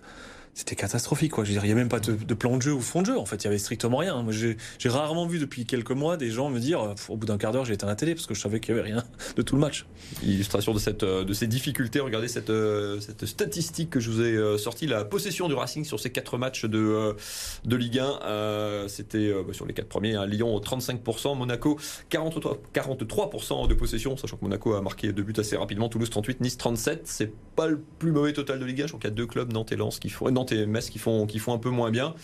c'était 0.55 0.77
catastrophique 0.77 1.33
quoi. 1.33 1.45
Je 1.45 1.49
veux 1.49 1.55
dire, 1.55 1.65
il 1.65 1.69
n'y 1.69 1.73
a 1.73 1.77
même 1.77 1.88
pas 1.88 2.01
de, 2.01 2.35
plan 2.35 2.57
de 2.57 2.62
jeu 2.62 2.73
ou 2.75 2.81
fond 2.81 3.01
de 3.01 3.07
jeu. 3.07 3.19
En 3.19 3.25
fait, 3.25 3.37
il 3.37 3.45
y 3.45 3.47
avait 3.47 3.59
strictement 3.59 3.97
rien. 3.97 4.23
Moi, 4.23 4.33
j'ai 4.33 4.57
rarement 4.88 5.27
vu 5.27 5.38
depuis 5.38 5.65
quelques 5.65 5.93
mois 5.93 6.17
des 6.19 6.31
gens 6.31 6.51
me 6.51 6.59
dire, 6.61 6.81
euh, 6.83 6.95
au 7.09 7.17
bout 7.17 7.27
d'un 7.27 7.38
quart 7.38 7.53
d'heure, 7.53 7.65
j'ai 7.65 7.73
éteint 7.75 7.87
la 7.87 7.97
télé 7.97 8.15
parce 8.15 8.27
que 8.27 8.35
je 8.35 8.41
savais 8.41 8.61
qu'il 8.61 8.75
y 8.75 8.79
avait 8.79 8.87
rien 8.91 9.03
de 9.37 9.43
tout 9.43 9.55
le 9.55 9.61
match. 9.61 9.87
Illustration 10.23 10.75
de, 10.75 10.79
cette, 10.79 11.05
euh, 11.05 11.25
de 11.25 11.33
ces 11.33 11.47
difficultés, 11.47 12.01
regardez 12.01 12.29
cette, 12.29 12.51
euh, 12.51 13.01
cette 13.01 13.25
statistique 13.25 13.88
que 13.91 14.01
je 14.01 14.11
vous 14.11 14.21
ai 14.21 14.59
sortie, 14.59 14.87
la 14.87 15.05
possession 15.05 15.49
du 15.49 15.55
Racing 15.55 15.85
sur 15.85 15.99
ces 15.99 16.11
quatre 16.11 16.37
matchs 16.37 16.67
de, 16.67 17.17
de 17.65 17.77
Ligue 17.77 17.99
1. 18.01 18.21
euh, 18.25 18.88
C'était 18.88 19.33
bah, 19.33 19.53
sur 19.53 19.65
les 19.65 19.73
quatre 19.73 19.88
premiers, 19.88 20.15
hein, 20.17 20.27
Lyon 20.27 20.59
35%, 20.59 21.37
Monaco 21.37 21.79
43%, 22.11 22.59
43% 22.75 23.69
de 23.69 23.75
possession, 23.75 24.17
sachant 24.17 24.37
que 24.37 24.45
Monaco 24.45 24.75
a 24.75 24.83
marqué 24.83 25.12
deux 25.12 25.23
buts 25.23 25.33
assez 25.38 25.57
rapidement, 25.57 25.88
Toulouse 25.88 26.11
38, 26.11 26.41
Nice 26.41 26.59
37. 26.59 27.03
C'est 27.05 27.33
pas 27.57 27.67
le 27.69 27.81
plus 27.99 28.12
mauvais 28.12 28.33
total 28.33 28.59
de 28.59 28.65
Ligue 28.67 28.83
1, 28.83 28.85
je 28.85 28.88
crois 28.88 29.01
qu'il 29.01 29.11
y 29.11 29.12
a 29.12 29.17
deux 29.17 29.27
clubs, 29.27 29.53
Nantes 29.53 29.73
et 29.73 29.77
Lens, 29.77 29.99
qui 29.99 30.11
font, 30.11 30.29
Nantes 30.43 30.53
et 30.53 30.67
Metz 30.67 30.91
qui 30.91 30.99
font, 30.99 31.27
qui 31.27 31.39
font 31.39 31.53
un 31.55 31.59
peu 31.59 31.71
moins 31.71 31.91
bien. 31.91 32.15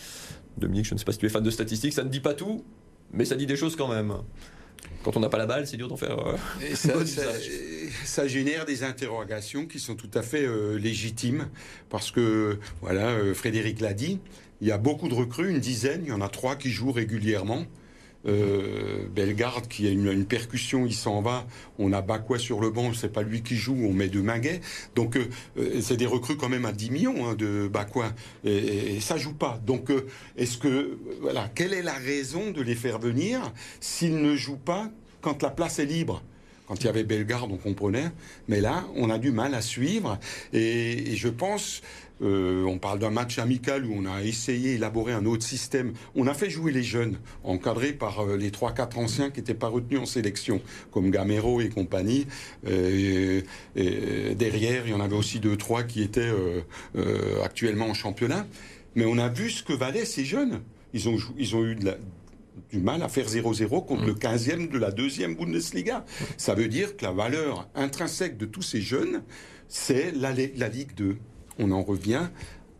Dominique, 0.57 0.85
je 0.85 0.93
ne 0.93 0.99
sais 0.99 1.05
pas 1.05 1.13
si 1.13 1.19
tu 1.19 1.25
es 1.25 1.29
fan 1.29 1.41
de 1.43 1.49
statistiques, 1.49 1.93
ça 1.93 2.03
ne 2.03 2.09
dit 2.09 2.19
pas 2.19 2.33
tout, 2.33 2.63
mais 3.13 3.23
ça 3.23 3.35
dit 3.35 3.45
des 3.45 3.55
choses 3.55 3.75
quand 3.77 3.87
même. 3.87 4.13
Quand 5.03 5.15
on 5.15 5.21
n'a 5.21 5.29
pas 5.29 5.37
la 5.37 5.45
balle, 5.45 5.65
c'est 5.67 5.77
dur 5.77 5.87
d'en 5.87 5.95
faire. 5.95 6.19
euh, 6.27 6.35
Et 6.69 6.75
ça, 6.75 6.93
bon 6.93 6.99
ça- 7.05 7.21
usage. 7.23 7.49
ça 8.03 8.27
génère 8.27 8.65
des 8.65 8.83
interrogations 8.83 9.65
qui 9.65 9.79
sont 9.79 9.95
tout 9.95 10.11
à 10.13 10.21
fait 10.21 10.43
euh, 10.45 10.77
légitimes 10.77 11.47
parce 11.89 12.11
que, 12.11 12.59
voilà, 12.81 13.07
euh, 13.11 13.33
Frédéric 13.33 13.79
l'a 13.79 13.93
dit, 13.93 14.19
il 14.61 14.67
y 14.67 14.71
a 14.71 14.77
beaucoup 14.77 15.07
de 15.07 15.13
recrues, 15.13 15.49
une 15.49 15.59
dizaine, 15.59 16.01
il 16.03 16.09
y 16.09 16.13
en 16.13 16.19
a 16.21 16.27
trois 16.27 16.57
qui 16.57 16.69
jouent 16.69 16.91
régulièrement. 16.91 17.63
Euh, 18.25 19.07
Bellegarde 19.15 19.67
qui 19.67 19.87
a 19.87 19.91
une, 19.91 20.25
percussion, 20.25 20.85
il 20.85 20.93
s'en 20.93 21.21
va. 21.21 21.47
On 21.77 21.93
a 21.93 22.01
Bakwa 22.01 22.37
sur 22.37 22.59
le 22.59 22.69
banc, 22.69 22.93
c'est 22.93 23.11
pas 23.11 23.21
lui 23.21 23.41
qui 23.41 23.55
joue, 23.55 23.77
on 23.81 23.93
met 23.93 24.09
de 24.09 24.19
Maguet. 24.19 24.59
Donc 24.95 25.15
euh, 25.15 25.29
euh, 25.57 25.79
c'est 25.81 25.95
des 25.95 26.05
recrues 26.05 26.35
quand 26.35 26.49
même 26.49 26.65
à 26.65 26.73
10 26.73 26.91
millions 26.91 27.29
hein, 27.29 27.35
de 27.35 27.69
Bakwa. 27.71 28.13
Et, 28.43 28.99
ça 28.99 29.17
joue 29.17 29.33
pas. 29.33 29.59
Donc 29.65 29.91
est-ce 30.37 30.57
que 30.57 30.97
voilà, 31.21 31.49
quelle 31.55 31.73
est 31.73 31.81
la 31.81 31.93
raison 31.93 32.51
de 32.51 32.61
les 32.61 32.75
faire 32.75 32.99
venir 32.99 33.53
s'ils 33.79 34.21
ne 34.21 34.35
jouent 34.35 34.57
pas 34.57 34.91
quand 35.21 35.41
la 35.41 35.49
place 35.49 35.79
est 35.79 35.85
libre? 35.85 36.21
Quand 36.67 36.75
il 36.83 36.85
y 36.85 36.89
avait 36.89 37.03
Bellegarde, 37.03 37.49
on 37.51 37.57
comprenait, 37.57 38.11
mais 38.47 38.61
là, 38.61 38.85
on 38.95 39.09
a 39.09 39.17
du 39.17 39.31
mal 39.31 39.55
à 39.55 39.61
suivre. 39.61 40.19
Et 40.53 41.15
je 41.15 41.27
pense, 41.27 41.81
euh, 42.21 42.63
on 42.65 42.77
parle 42.79 42.99
d'un 42.99 43.09
match 43.11 43.39
amical 43.39 43.85
où 43.85 43.93
on 43.95 44.05
a 44.05 44.23
essayé 44.23 44.73
d'élaborer 44.73 45.13
un 45.13 45.25
autre 45.25 45.43
système. 45.43 45.93
On 46.15 46.27
a 46.27 46.33
fait 46.33 46.49
jouer 46.49 46.71
les 46.71 46.83
jeunes, 46.83 47.17
encadrés 47.43 47.93
par 47.93 48.19
euh, 48.21 48.35
les 48.37 48.49
3-4 48.51 48.97
anciens 48.97 49.29
qui 49.29 49.39
n'étaient 49.39 49.53
pas 49.53 49.67
retenus 49.69 49.99
en 49.99 50.05
sélection, 50.05 50.61
comme 50.91 51.11
Gamero 51.11 51.61
et 51.61 51.69
compagnie. 51.69 52.27
Euh, 52.67 53.41
Et, 53.75 53.85
et 54.31 54.35
derrière, 54.35 54.85
il 54.85 54.91
y 54.91 54.93
en 54.93 54.99
avait 54.99 55.15
aussi 55.15 55.39
deux, 55.39 55.55
trois 55.57 55.83
qui 55.83 56.01
étaient 56.01 56.31
actuellement 57.43 57.87
en 57.87 57.93
championnat. 57.93 58.45
Mais 58.95 59.05
on 59.05 59.17
a 59.17 59.29
vu 59.29 59.49
ce 59.49 59.63
que 59.63 59.73
valaient 59.73 60.05
ces 60.05 60.25
jeunes. 60.25 60.61
Ils 60.93 61.07
ont, 61.09 61.17
jou- 61.17 61.33
ils 61.37 61.55
ont 61.55 61.63
eu 61.65 61.75
de 61.75 61.85
la, 61.85 61.97
du 62.71 62.79
mal 62.79 63.01
à 63.03 63.09
faire 63.09 63.27
0-0 63.27 63.85
contre 63.85 64.03
le 64.05 64.13
15e 64.13 64.69
de 64.69 64.77
la 64.77 64.91
deuxième 64.91 65.35
Bundesliga. 65.35 66.05
Ça 66.37 66.55
veut 66.55 66.67
dire 66.67 66.97
que 66.97 67.05
la 67.05 67.11
valeur 67.11 67.67
intrinsèque 67.75 68.37
de 68.37 68.45
tous 68.45 68.63
ces 68.63 68.81
jeunes, 68.81 69.23
c'est 69.67 70.11
la, 70.15 70.31
la 70.33 70.67
Ligue 70.67 70.95
2. 70.95 71.17
On 71.59 71.71
en 71.71 71.83
revient 71.83 72.27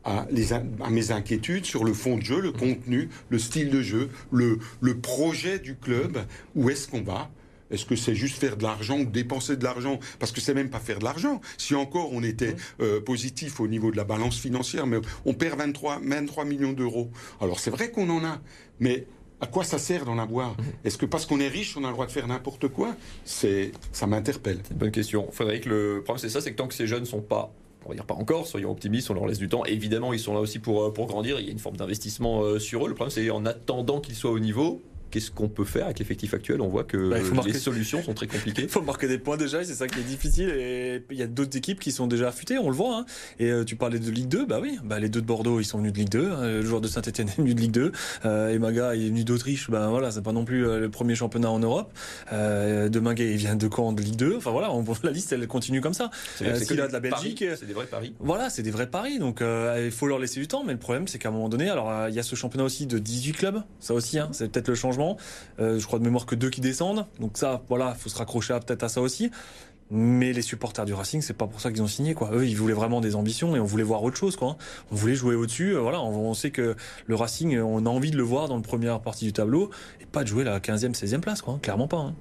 à, 0.03 0.25
les, 0.31 0.53
in- 0.53 0.65
à 0.83 0.89
mes 0.89 1.11
inquiétudes 1.11 1.65
sur 1.65 1.83
le 1.83 1.93
fond 1.93 2.17
de 2.17 2.23
jeu, 2.23 2.39
le 2.41 2.51
contenu, 2.51 3.09
le 3.29 3.37
style 3.37 3.69
de 3.69 3.81
jeu, 3.81 4.09
le, 4.31 4.57
le 4.81 4.97
projet 4.97 5.59
du 5.59 5.75
club. 5.75 6.17
Où 6.55 6.69
est-ce 6.69 6.87
qu'on 6.87 7.01
va? 7.03 7.29
Est-ce 7.71 7.85
que 7.85 7.95
c'est 7.95 8.15
juste 8.15 8.37
faire 8.39 8.57
de 8.57 8.63
l'argent 8.63 8.97
ou 8.99 9.05
dépenser 9.05 9.55
de 9.55 9.63
l'argent? 9.63 9.99
Parce 10.17 10.31
que 10.31 10.41
c'est 10.41 10.55
même 10.55 10.71
pas 10.71 10.79
faire 10.79 10.97
de 10.99 11.03
l'argent. 11.03 11.39
Si 11.57 11.75
encore 11.75 12.11
on 12.13 12.23
était 12.23 12.55
euh, 12.81 12.99
positif 12.99 13.59
au 13.59 13.67
niveau 13.67 13.91
de 13.91 13.97
la 13.97 14.05
balance 14.05 14.39
financière, 14.39 14.87
mais 14.87 14.97
on 15.25 15.33
perd 15.35 15.59
23, 15.59 15.99
23 16.03 16.45
millions 16.45 16.73
d'euros. 16.73 17.11
Alors 17.39 17.59
c'est 17.59 17.69
vrai 17.69 17.91
qu'on 17.91 18.09
en 18.09 18.23
a, 18.25 18.41
mais 18.79 19.05
à 19.41 19.45
quoi 19.47 19.63
ça 19.63 19.77
sert 19.77 20.03
d'en 20.05 20.17
avoir? 20.17 20.55
Est-ce 20.83 20.97
que 20.97 21.05
parce 21.05 21.25
qu'on 21.27 21.39
est 21.39 21.47
riche, 21.47 21.77
on 21.77 21.83
a 21.83 21.87
le 21.87 21.93
droit 21.93 22.07
de 22.07 22.11
faire 22.11 22.27
n'importe 22.27 22.69
quoi? 22.69 22.95
C'est, 23.23 23.71
ça 23.91 24.07
m'interpelle. 24.07 24.61
C'est 24.63 24.71
une 24.71 24.77
bonne 24.79 24.91
question. 24.91 25.29
Frédéric, 25.31 25.65
le 25.65 26.01
problème 26.03 26.19
c'est 26.21 26.29
ça, 26.29 26.41
c'est 26.41 26.51
que 26.51 26.57
tant 26.57 26.67
que 26.67 26.73
ces 26.73 26.87
jeunes 26.87 27.05
sont 27.05 27.21
pas 27.21 27.53
on 27.85 27.89
va 27.89 27.95
dire 27.95 28.05
pas 28.05 28.13
encore, 28.13 28.47
soyons 28.47 28.71
optimistes, 28.71 29.09
on 29.09 29.13
leur 29.13 29.25
laisse 29.25 29.39
du 29.39 29.49
temps. 29.49 29.63
Évidemment, 29.65 30.13
ils 30.13 30.19
sont 30.19 30.33
là 30.33 30.39
aussi 30.39 30.59
pour, 30.59 30.83
euh, 30.83 30.93
pour 30.93 31.07
grandir. 31.07 31.39
Il 31.39 31.45
y 31.45 31.49
a 31.49 31.51
une 31.51 31.59
forme 31.59 31.77
d'investissement 31.77 32.41
euh, 32.41 32.59
sur 32.59 32.85
eux. 32.85 32.89
Le 32.89 32.95
problème, 32.95 33.11
c'est 33.11 33.29
en 33.29 33.45
attendant 33.45 34.01
qu'ils 34.01 34.15
soient 34.15 34.31
au 34.31 34.39
niveau, 34.39 34.81
qu'est-ce 35.09 35.31
qu'on 35.31 35.49
peut 35.49 35.65
faire 35.65 35.85
avec 35.85 35.99
l'effectif 35.99 36.33
actuel? 36.33 36.61
On 36.61 36.67
voit 36.69 36.83
que 36.83 37.09
Bah, 37.09 37.17
les 37.19 37.29
marquer- 37.31 37.53
solutions 37.53 38.01
sont 38.03 38.13
très 38.13 38.27
compliquées. 38.27 38.63
Il 38.63 38.69
faut 38.69 38.81
marquer 38.81 39.07
des 39.07 39.17
points 39.17 39.37
déjà, 39.37 39.63
c'est 39.63 39.73
ça 39.73 39.87
qui 39.87 39.99
est 39.99 40.03
difficile. 40.03 40.49
Et 40.49 41.03
il 41.11 41.17
y 41.17 41.23
a 41.23 41.27
d'autres 41.27 41.55
équipes 41.57 41.79
qui 41.79 41.91
sont 41.91 42.07
déjà 42.07 42.29
affûtées, 42.29 42.57
on 42.57 42.69
le 42.69 42.75
voit. 42.75 42.99
hein. 42.99 43.05
Et 43.39 43.49
euh, 43.51 43.63
tu 43.63 43.75
parlais 43.75 43.99
de 43.99 44.09
Ligue 44.11 44.27
2, 44.27 44.45
bah 44.45 44.59
oui, 44.61 44.77
bah, 44.83 44.99
les 44.99 45.09
deux 45.09 45.21
de 45.21 45.25
Bordeaux, 45.25 45.59
ils 45.59 45.65
sont 45.65 45.77
venus 45.79 45.93
de 45.93 45.97
Ligue 45.97 46.09
2. 46.09 46.29
hein. 46.31 46.41
Le 46.47 46.61
joueur 46.65 46.81
de 46.81 46.87
Saint-Etienne 46.87 47.29
est 47.29 47.37
venu 47.37 47.53
de 47.53 47.59
Ligue 47.61 47.71
2. 47.71 47.91
Euh, 48.25 48.49
Emaga, 48.49 48.95
est 48.95 49.07
venu 49.07 49.23
d'Autriche. 49.23 49.69
Ben 49.69 49.89
voilà, 49.89 50.11
c'est 50.11 50.21
pas 50.21 50.31
non 50.31 50.45
plus 50.45 50.65
euh, 50.67 50.79
le 50.79 50.89
premier 50.89 51.15
championnat 51.15 51.49
en 51.49 51.59
Europe. 51.59 51.91
Euh, 52.33 52.89
il 53.19 53.37
vient 53.37 53.55
de 53.55 53.69
Caen 53.73 53.93
de 53.93 54.01
Ligue 54.01 54.15
2. 54.15 54.35
Enfin 54.37 54.51
voilà, 54.51 54.71
on, 54.71 54.83
la 55.03 55.11
liste, 55.11 55.31
elle 55.31 55.47
continue 55.47 55.81
comme 55.81 55.93
ça. 55.93 56.09
C'est 56.37 56.45
Euh, 56.47 56.57
du 56.59 56.75
de 56.75 56.81
la 56.81 56.99
Belgique. 56.99 57.39
pari, 57.45 57.57
C'est 57.59 57.65
des 57.65 57.73
vrais 57.73 57.85
paris. 57.85 58.13
Voilà, 58.19 58.49
c'est 58.49 58.61
des 58.63 58.71
vrais 58.71 58.87
paris, 58.89 59.19
donc 59.19 59.41
euh, 59.41 59.81
il 59.85 59.91
faut 59.91 60.07
leur 60.07 60.19
laisser 60.19 60.39
du 60.39 60.47
temps. 60.47 60.63
Mais 60.65 60.73
le 60.73 60.79
problème, 60.79 61.07
c'est 61.07 61.17
qu'à 61.19 61.29
un 61.29 61.31
moment 61.31 61.49
donné, 61.49 61.69
alors 61.69 61.89
euh, 61.89 62.09
il 62.09 62.15
y 62.15 62.19
a 62.19 62.23
ce 62.23 62.35
championnat 62.35 62.63
aussi 62.65 62.85
de 62.85 62.97
18 62.99 63.33
clubs, 63.33 63.61
ça 63.79 63.93
aussi, 63.93 64.19
hein, 64.19 64.29
c'est 64.31 64.51
peut-être 64.51 64.67
le 64.67 64.75
changement. 64.75 64.98
Euh, 65.59 65.79
je 65.79 65.85
crois 65.85 65.99
de 65.99 66.03
mémoire 66.03 66.25
que 66.25 66.35
deux 66.35 66.49
qui 66.49 66.61
descendent, 66.61 67.05
donc 67.19 67.37
ça, 67.37 67.61
voilà, 67.69 67.93
faut 67.95 68.09
se 68.09 68.17
raccrocher 68.17 68.57
peut-être 68.65 68.83
à 68.83 68.89
ça 68.89 69.01
aussi. 69.01 69.31
Mais 69.91 70.33
les 70.33 70.43
supporters 70.43 70.85
du 70.85 70.93
Racing, 70.93 71.21
c'est 71.23 71.33
pas 71.33 71.47
pour 71.47 71.61
ça 71.61 71.71
qu'ils 71.71 71.81
ont 71.81 71.87
signé, 71.87 72.13
quoi. 72.13 72.29
Eux, 72.31 72.45
ils 72.47 72.55
voulaient 72.55 72.75
vraiment 72.75 73.01
des 73.01 73.15
ambitions 73.15 73.55
et 73.55 73.59
on 73.59 73.65
voulait 73.65 73.81
voir 73.83 74.03
autre 74.03 74.17
chose, 74.17 74.35
quoi. 74.35 74.55
On 74.91 74.95
voulait 74.95 75.15
jouer 75.15 75.33
au-dessus. 75.33 75.75
euh, 75.75 75.79
Voilà, 75.79 75.99
on, 76.03 76.35
sait 76.35 76.51
que 76.51 76.75
le 77.07 77.15
Racing, 77.15 77.57
on 77.59 77.83
a 77.87 77.89
envie 77.89 78.11
de 78.11 78.17
le 78.17 78.21
voir 78.21 78.47
dans 78.47 78.55
la 78.55 78.61
première 78.61 78.99
partie 79.01 79.25
du 79.25 79.33
tableau 79.33 79.71
et 79.99 80.05
pas 80.05 80.21
de 80.23 80.27
jouer 80.27 80.43
la 80.43 80.59
15e, 80.59 80.93
16e 80.93 81.21
place, 81.21 81.41
quoi. 81.41 81.57
Clairement 81.63 81.87
pas. 81.87 81.97
hein. 81.97 82.13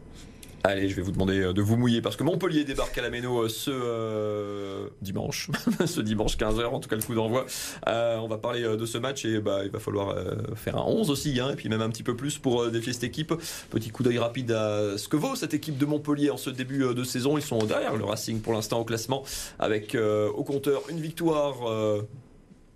Allez, 0.65 0.89
je 0.89 0.97
vais 0.97 1.03
vous 1.03 1.13
demander 1.13 1.41
euh, 1.41 1.53
de 1.53 1.63
vous 1.63 1.77
mouiller 1.77 2.03
parce 2.03 2.17
que 2.17 2.25
Montpellier 2.25 2.65
débarque 2.65 2.99
à 2.99 3.03
la 3.03 3.11
Méno 3.11 3.45
euh, 3.45 3.49
ce 3.49 3.71
euh, 3.71 4.89
dimanche, 5.03 5.51
ce 5.87 6.01
dimanche 6.01 6.37
15h, 6.37 6.65
en 6.67 6.81
tout 6.81 6.89
cas 6.89 6.97
le 6.97 7.03
coup 7.03 7.15
d'envoi. 7.15 7.47
On 7.87 8.27
va 8.27 8.39
parler 8.39 8.63
de 8.63 8.87
ce 8.87 8.99
match 8.99 9.25
et 9.25 9.39
bah, 9.39 9.61
il 9.65 9.71
va 9.71 9.79
falloir 9.79 10.15
faire 10.57 10.77
un 10.77 10.85
11 10.85 11.11
aussi, 11.11 11.39
hein, 11.41 11.51
et 11.53 11.57
puis 11.57 11.69
même 11.69 11.81
un 11.81 11.89
petit 11.89 12.03
peu 12.03 12.17
plus 12.17 12.39
pour 12.39 12.69
défier 12.71 12.93
cette 12.93 13.05
équipe. 13.05 13.33
Petit 13.71 13.91
coup 13.91 14.03
d'œil 14.03 14.19
rapide 14.19 14.53
à 14.53 14.99
ce 14.99 15.09
que 15.09 15.17
vaut 15.17 15.37
cette 15.37 15.55
équipe 15.55 15.79
de 15.79 15.87
Montpellier 15.87 16.31
en 16.31 16.37
ce 16.37 16.51
début 16.51 16.81
de 16.95 17.05
saison. 17.05 17.39
Ils 17.39 17.43
sont 17.43 17.59
derrière 17.65 17.97
le 17.97 18.05
Racing 18.05 18.41
pour 18.41 18.53
l'instant 18.53 18.81
au 18.81 18.85
classement 18.85 19.23
avec 19.59 19.97
au 19.97 20.45
compteur 20.45 20.83
une 20.91 21.01
victoire. 21.01 21.55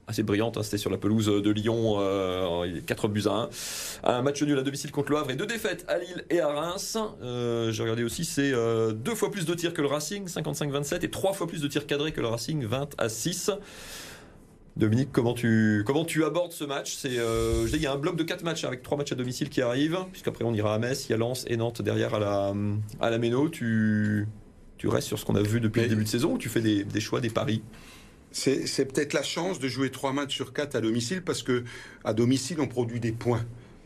Euh, 0.07 0.11
assez 0.11 0.23
brillante, 0.23 0.57
hein, 0.57 0.63
c'était 0.63 0.79
sur 0.79 0.91
la 0.91 0.99
pelouse 0.99 1.27
de 1.27 1.51
Lyon, 1.51 1.97
euh, 1.99 2.81
4 2.87 3.09
buts 3.09 3.23
à 3.27 3.31
1. 3.33 3.51
Un 4.05 4.23
match 4.23 4.43
nul 4.43 4.59
à 4.59 4.63
domicile 4.63 4.91
contre 4.91 5.13
le 5.13 5.19
Havre 5.19 5.31
et 5.31 5.37
deux 5.37 5.47
défaites 5.47 5.85
à 5.89 5.99
Lille 5.99 6.25
et 6.31 6.41
à 6.41 6.49
Reims. 6.49 6.99
Euh, 7.23 7.73
J'ai 7.73 7.83
regardé 7.83 8.05
aussi, 8.05 8.25
c'est 8.25 8.53
euh, 8.53 8.93
deux 8.93 9.15
fois 9.15 9.31
plus 9.31 9.45
de 9.47 9.55
tirs 9.55 9.73
que 9.73 9.83
le 9.83 9.89
Racing, 9.89 10.27
55-27, 10.27 11.05
et 11.05 11.11
trois 11.11 11.33
fois 11.33 11.47
plus 11.47 11.61
de 11.63 11.69
tirs 11.69 11.87
cadrés 11.87 12.13
que 12.13 12.21
le 12.21 12.29
Racing, 12.29 12.65
20 12.65 12.95
à 12.99 13.09
6. 13.09 13.51
Dominique, 14.75 15.11
comment 15.13 15.35
tu, 15.35 15.83
comment 15.87 16.05
tu 16.07 16.25
abordes 16.25 16.53
ce 16.53 16.65
match? 16.65 16.95
C'est, 16.95 17.19
euh, 17.19 17.67
je 17.67 17.73
dis, 17.73 17.77
Il 17.77 17.83
y 17.83 17.87
a 17.87 17.93
un 17.93 17.99
bloc 17.99 18.17
de 18.17 18.23
4 18.23 18.43
matchs 18.43 18.65
avec 18.65 18.83
3 18.83 18.97
matchs 18.97 19.13
à 19.13 19.15
domicile 19.17 19.51
qui 19.51 19.61
arrivent, 19.61 19.99
puisqu'après 20.11 20.45
on 20.45 20.55
ira 20.55 20.75
à 20.75 20.79
Metz, 20.79 21.07
il 21.09 21.13
y 21.13 21.15
a 21.15 21.19
Lens 21.19 21.45
et 21.47 21.59
Nantes 21.59 21.83
derrière 21.83 22.15
à 22.15 22.19
la, 22.19 22.55
à 23.01 23.11
la 23.11 23.19
Méno. 23.19 23.51
Tu, 23.51 24.27
tu 24.79 24.89
restes 24.89 25.09
sur 25.09 25.19
ce 25.19 25.27
qu'on 25.27 25.35
a 25.37 25.43
vu 25.43 25.61
depuis 25.61 25.83
le 25.83 25.89
début 25.89 26.05
de 26.05 26.09
saison 26.09 26.33
ou 26.33 26.39
tu 26.39 26.49
fais 26.49 26.63
des, 26.63 26.85
des 26.85 27.01
choix, 27.01 27.21
des 27.21 27.29
paris? 27.29 27.63
C'est 28.33 28.93
peut-être 28.93 29.13
la 29.13 29.23
chance 29.23 29.59
de 29.59 29.69
jouer 29.69 29.91
trois 29.91 30.13
matchs 30.13 30.35
sur 30.35 30.53
quatre 30.53 30.75
à 30.75 30.81
domicile 30.81 31.23
parce 31.23 31.43
que 31.43 31.65
à 32.05 32.13
domicile 32.15 32.61
on 32.61 32.67
produit 32.67 33.01
des 33.01 33.13
points. 33.13 33.45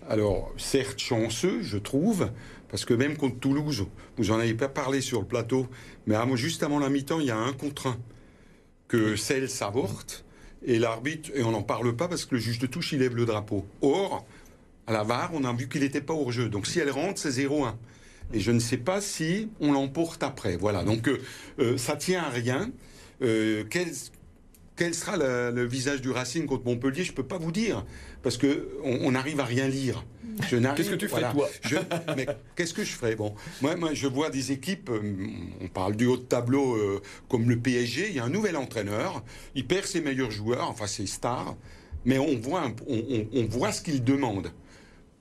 Alors 0.09 0.52
certes 0.56 1.00
chanceux, 1.00 1.62
je 1.62 1.78
trouve, 1.78 2.30
parce 2.68 2.85
que 2.85 2.94
même 2.94 3.16
contre 3.16 3.40
Toulouse, 3.40 3.87
vous 4.16 4.30
en 4.30 4.38
avez 4.38 4.54
pas 4.54 4.68
parlé 4.68 5.00
sur 5.00 5.20
le 5.20 5.26
plateau, 5.26 5.66
mais 6.06 6.16
juste 6.37 6.62
avant 6.62 6.78
la 6.78 6.88
mi-temps, 6.88 7.20
il 7.20 7.26
y 7.26 7.30
a 7.30 7.37
un 7.37 7.52
contre 7.52 7.88
un 7.88 7.98
que 8.88 9.16
celle 9.16 9.50
s'avorte 9.50 10.24
et 10.64 10.78
l'arbitre 10.78 11.30
et 11.35 11.42
on 11.42 11.50
n'en 11.50 11.62
parle 11.62 11.96
pas 11.96 12.09
parce 12.09 12.24
que 12.24 12.37
le 12.37 12.40
juge 12.40 12.59
de 12.59 12.66
touche 12.66 12.92
il 12.92 13.00
lève 13.00 13.16
le 13.16 13.24
drapeau. 13.24 13.66
Or 13.82 14.24
à 14.87 14.92
la 14.92 15.02
VAR, 15.02 15.30
on 15.35 15.44
a 15.44 15.52
vu 15.52 15.68
qu'il 15.68 15.80
n'était 15.80 16.00
pas 16.00 16.14
hors 16.14 16.30
jeu. 16.30 16.48
Donc 16.48 16.66
si 16.66 16.78
elle 16.78 16.90
rentre, 16.90 17.18
c'est 17.18 17.30
0-1. 17.30 17.74
Et 18.32 18.40
je 18.40 18.52
ne 18.52 18.59
sais 18.59 18.76
pas 18.76 19.00
si 19.00 19.48
on 19.61 19.72
l'emporte 19.72 20.22
après. 20.22 20.56
Voilà. 20.56 20.85
Donc 20.85 21.09
euh, 21.09 21.20
euh, 21.59 21.76
ça 21.76 21.96
tient 21.96 22.22
à 22.22 22.28
rien. 22.28 22.70
Euh, 23.22 23.64
quel 24.76 24.94
sera 24.94 25.16
le, 25.16 25.50
le 25.50 25.64
visage 25.66 26.00
du 26.02 26.10
Racing 26.10 26.46
contre 26.46 26.64
Montpellier 26.66 27.02
Je 27.04 27.12
peux 27.12 27.22
pas 27.22 27.38
vous 27.38 27.52
dire 27.52 27.84
parce 28.22 28.36
que 28.36 28.68
on 28.84 29.14
à 29.14 29.22
rien 29.44 29.68
lire. 29.68 30.04
Qu'est-ce 30.76 30.90
que 30.90 30.96
tu 30.96 31.08
ferais, 31.08 31.22
toi 31.32 31.48
Je- 31.62 31.76
Mais 32.16 32.26
qu'est-ce 32.56 32.74
que 32.74 32.84
je 32.84 32.92
ferais? 32.92 33.16
Bon, 33.16 33.34
moi, 33.62 33.74
moi, 33.76 33.94
je 33.94 34.06
vois 34.06 34.28
des 34.28 34.52
équipes. 34.52 34.90
euh, 34.90 35.00
on 35.62 35.68
parle 35.68 35.96
du 35.96 36.04
haut 36.06 36.18
de 36.18 36.22
tableau 36.22 36.74
euh, 36.76 37.00
comme 37.28 37.48
le 37.48 37.56
PSG. 37.58 38.08
Il 38.10 38.16
y 38.16 38.18
a 38.18 38.24
un 38.24 38.28
nouvel 38.28 38.56
entraîneur. 38.56 39.22
Il 39.54 39.66
perd 39.66 39.86
ses 39.86 40.02
meilleurs 40.02 40.30
joueurs, 40.30 40.68
enfin 40.68 40.86
ses 40.86 41.06
stars, 41.06 41.56
mais 42.04 42.18
on 42.18 42.36
voit, 42.36 42.62
un- 42.62 42.74
on, 42.86 42.98
on- 42.98 43.28
on 43.32 43.44
voit 43.46 43.72
ce 43.72 43.80
qu'il 43.80 44.04
demande 44.04 44.52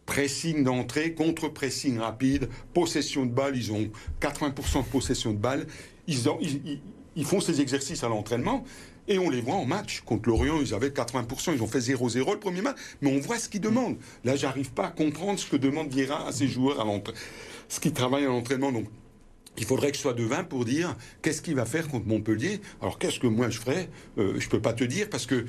pressing 0.05 0.63
d'entrée, 0.63 1.13
contre-pressing 1.13 1.97
rapide, 1.99 2.47
possession 2.73 3.25
de 3.25 3.31
balle, 3.31 3.55
ils 3.55 3.71
ont 3.71 3.89
80% 4.21 4.83
de 4.83 4.89
possession 4.89 5.31
de 5.31 5.37
balle. 5.37 5.65
Ils, 6.07 6.29
ont- 6.29 6.37
ils- 6.41 6.61
ils- 6.65 6.79
ils 7.15 7.25
font 7.25 7.39
ces 7.39 7.61
exercices 7.61 8.03
à 8.03 8.09
l'entraînement 8.09 8.63
et 9.07 9.19
on 9.19 9.29
les 9.29 9.41
voit 9.41 9.55
en 9.55 9.65
match. 9.65 10.01
Contre 10.05 10.29
Lorient, 10.29 10.59
ils 10.61 10.73
avaient 10.73 10.89
80%, 10.89 11.53
ils 11.55 11.63
ont 11.63 11.67
fait 11.67 11.79
0-0 11.79 12.33
le 12.33 12.39
premier 12.39 12.61
match, 12.61 12.77
mais 13.01 13.15
on 13.15 13.19
voit 13.19 13.37
ce 13.39 13.49
qu'ils 13.49 13.61
demandent. 13.61 13.97
Là, 14.23 14.35
j'arrive 14.35 14.71
pas 14.71 14.87
à 14.87 14.91
comprendre 14.91 15.39
ce 15.39 15.45
que 15.49 15.57
demande 15.57 15.89
Vieira 15.89 16.27
à 16.27 16.31
ses 16.31 16.47
joueurs 16.47 16.79
à 16.79 16.85
ce 17.69 17.79
qu'ils 17.79 17.93
travaillent 17.93 18.25
à 18.25 18.29
l'entraînement. 18.29 18.71
Donc, 18.71 18.85
il 19.57 19.65
faudrait 19.65 19.91
que 19.91 19.97
je 19.97 20.01
sois 20.01 20.13
devin 20.13 20.43
pour 20.43 20.65
dire 20.65 20.95
qu'est-ce 21.21 21.41
qu'il 21.41 21.55
va 21.55 21.65
faire 21.65 21.87
contre 21.87 22.07
Montpellier. 22.07 22.59
Alors 22.81 22.99
qu'est-ce 22.99 23.19
que 23.19 23.27
moi 23.27 23.49
je 23.49 23.59
ferais? 23.59 23.89
Euh, 24.17 24.39
Je 24.39 24.49
peux 24.49 24.59
pas 24.59 24.73
te 24.73 24.83
dire 24.83 25.09
parce 25.09 25.25
que 25.25 25.45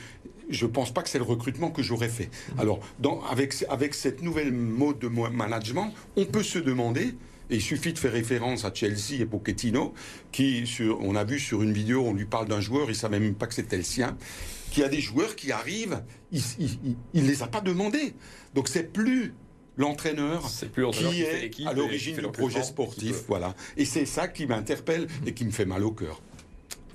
je 0.48 0.66
pense 0.66 0.94
pas 0.94 1.02
que 1.02 1.08
c'est 1.08 1.18
le 1.18 1.24
recrutement 1.24 1.70
que 1.70 1.82
j'aurais 1.82 2.08
fait. 2.08 2.30
Alors 2.58 2.80
avec 3.28 3.64
avec 3.68 3.94
cette 3.94 4.22
nouvelle 4.22 4.52
mode 4.52 5.00
de 5.00 5.08
management, 5.08 5.92
on 6.16 6.24
peut 6.24 6.44
se 6.44 6.58
demander. 6.58 7.14
Et 7.50 7.56
il 7.56 7.62
suffit 7.62 7.92
de 7.92 7.98
faire 7.98 8.12
référence 8.12 8.64
à 8.64 8.72
Chelsea 8.72 9.20
et 9.20 9.26
Pochettino, 9.26 9.94
qui, 10.32 10.66
sur, 10.66 11.00
on 11.00 11.14
a 11.14 11.24
vu 11.24 11.38
sur 11.38 11.62
une 11.62 11.72
vidéo, 11.72 12.04
on 12.06 12.14
lui 12.14 12.26
parle 12.26 12.48
d'un 12.48 12.61
joueur, 12.61 12.88
il 12.88 12.96
savait 12.96 13.20
même 13.20 13.35
pas 13.35 13.46
que 13.46 13.54
c'était 13.54 13.76
le 13.76 13.82
sien, 13.82 14.16
qui 14.70 14.82
a 14.82 14.88
des 14.88 15.00
joueurs 15.00 15.37
qui 15.37 15.52
arrivent, 15.52 16.02
il, 16.32 16.42
il 17.14 17.26
les 17.26 17.42
a 17.42 17.46
pas 17.46 17.61
demandés. 17.61 18.14
Donc 18.54 18.68
c'est 18.68 18.92
plus 18.92 19.35
l'entraîneur 19.76 20.50
plus 20.72 20.82
l'entraîneur 20.82 21.12
qui 21.12 21.22
est 21.22 21.66
à 21.66 21.72
l'origine 21.72 22.16
du 22.16 22.28
projet 22.28 22.62
sportif. 22.62 23.24
Voilà. 23.28 23.54
Et 23.76 23.85
c'est 23.85 24.06
ça 24.06 24.28
qui 24.28 24.46
m'interpelle 24.46 25.06
et 25.26 25.35
qui 25.35 25.44
me 25.44 25.50
fait 25.50 25.66
mal 25.66 25.85
au 25.85 25.92
cœur. 25.92 26.20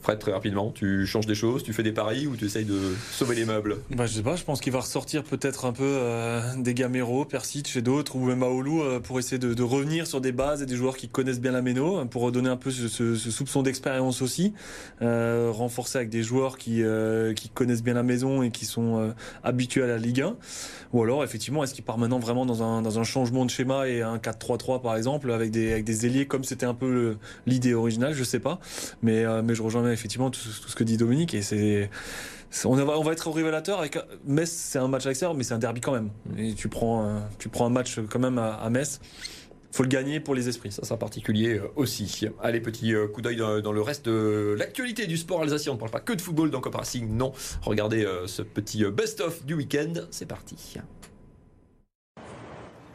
Fred, 0.02 0.20
très 0.20 0.32
rapidement, 0.32 0.72
tu 0.72 1.06
changes 1.06 1.28
des 1.28 1.36
choses, 1.36 1.64
tu 1.64 1.74
fais 1.74 1.84
des 1.84 1.92
paris 1.92 2.28
ou 2.28 2.36
tu 2.36 2.46
essayes 2.46 2.66
de 2.66 2.80
sauver 3.12 3.36
les 3.36 3.46
meubles 3.46 3.78
bah, 3.92 4.06
Je 4.06 4.14
sais 4.14 4.24
pas, 4.24 4.36
je 4.36 4.44
pense 4.44 4.60
qu'il 4.60 4.74
va 4.74 4.80
ressortir 4.80 5.24
peut-être 5.24 5.66
un 5.66 5.74
peu 5.74 5.84
euh, 5.84 6.42
des 6.58 6.74
Gamero, 6.74 7.26
Persic 7.26 7.76
et 7.76 7.82
d'autres, 7.82 8.16
ou 8.16 8.26
même 8.26 8.44
Aoulou, 8.44 8.82
euh, 8.82 9.00
pour 9.00 9.20
essayer 9.20 9.38
de, 9.38 9.54
de, 9.54 9.64
revenir 9.64 10.08
sur 10.08 10.20
des 10.20 10.32
bases 10.32 10.62
et 10.62 10.66
des 10.66 10.76
joueurs 10.76 10.98
qui 10.98 11.08
connaissent 11.08 11.40
bien 11.40 11.52
la 11.52 11.62
méno, 11.62 12.04
pour 12.06 12.24
redonner 12.24 12.50
un 12.50 12.58
peu 12.58 12.72
ce, 12.72 12.88
ce, 12.88 13.16
ce 13.16 13.32
soupçon 13.32 13.62
d'expérience 13.62 14.22
aussi, 14.22 14.54
euh, 15.02 15.52
renforcer 15.52 15.98
avec 15.98 16.10
des 16.10 16.24
joueurs 16.24 16.58
qui, 16.58 16.84
euh, 16.84 17.34
qui 17.34 17.50
connaissent 17.50 17.84
bien 17.84 17.94
la 17.94 18.04
maison 18.04 18.44
et 18.44 18.52
qui 18.52 18.66
sont 18.66 19.00
euh, 19.00 19.12
habitués 19.44 19.84
à 19.84 19.88
la 19.88 19.98
Ligue 19.98 20.22
1. 20.22 20.36
Ou 20.94 21.04
alors, 21.04 21.24
effectivement, 21.24 21.64
est-ce 21.64 21.74
qu'il 21.74 21.84
part 21.84 21.98
maintenant 21.98 22.20
vraiment 22.20 22.46
dans 22.46 22.64
un, 22.64 22.82
dans 22.82 23.00
un 23.00 23.04
changement 23.04 23.46
de 23.46 23.50
schéma 23.50 23.88
et 23.88 24.02
un 24.02 24.18
4-3-3 24.18 24.82
par 24.82 24.96
exemple, 24.96 25.32
avec 25.32 25.52
des, 25.52 25.72
avec 25.72 25.86
des 25.86 26.06
ailiers 26.06 26.26
comme 26.26 26.44
c'était 26.44 26.66
un 26.66 26.74
peu 26.74 27.18
l'idée 27.46 27.74
originale, 27.74 28.14
je 28.14 28.24
sais 28.24 28.40
pas. 28.40 28.60
Mais, 29.02 29.24
mais 29.44 29.56
je 29.56 29.62
rejoins 29.62 29.84
effectivement 29.92 30.30
tout, 30.30 30.40
ce 30.40 30.76
que 30.76 30.84
dit 30.84 30.98
Dominique 30.98 31.34
et 31.34 31.42
c'est 31.42 31.90
on 32.66 32.76
va, 32.76 33.00
on 33.00 33.04
va 33.04 33.14
être 33.14 33.28
au 33.28 33.32
révélateur 33.32 33.80
avec 33.80 33.98
Metz 34.26 34.50
c'est 34.50 34.80
un 34.80 34.88
match 34.88 35.06
extérieur 35.06 35.36
mais 35.36 35.44
c'est 35.44 35.54
un 35.54 35.60
derby 35.60 35.82
quand 35.82 35.94
même 35.94 36.10
et 36.38 36.54
tu 36.54 36.68
prends 36.68 37.22
tu 37.40 37.50
prends 37.50 37.66
un 37.66 37.70
match 37.70 38.00
quand 38.10 38.20
même 38.20 38.38
à, 38.38 38.56
à 38.56 38.70
Metz 38.70 39.00
faut 39.72 39.84
le 39.84 39.90
gagner 39.90 40.20
pour 40.20 40.36
les 40.36 40.50
esprits. 40.50 40.72
Ça, 40.72 40.82
c'est 40.84 40.98
particulier 40.98 41.62
aussi. 41.76 42.28
Allez, 42.42 42.60
petit 42.60 42.94
coup 43.14 43.22
d'œil 43.22 43.38
dans, 43.38 43.72
le 43.72 43.82
reste 43.82 44.06
de 44.06 44.54
l'actualité 44.58 45.08
du 45.08 45.18
sport 45.18 45.42
alsacien. 45.42 45.72
On 45.72 45.76
ne 45.76 45.80
parle 45.80 45.92
pas 45.92 46.02
que 46.02 46.14
de 46.14 46.22
football 46.22 46.52
dans 46.52 46.60
Cop 46.60 46.76
Racing, 46.76 47.08
non. 47.16 47.32
Regardez 47.62 48.06
ce 48.26 48.42
petit 48.42 48.84
best-of 48.84 49.46
du 49.46 49.54
week-end. 49.54 49.94
C'est 50.12 50.26
parti. 50.28 50.76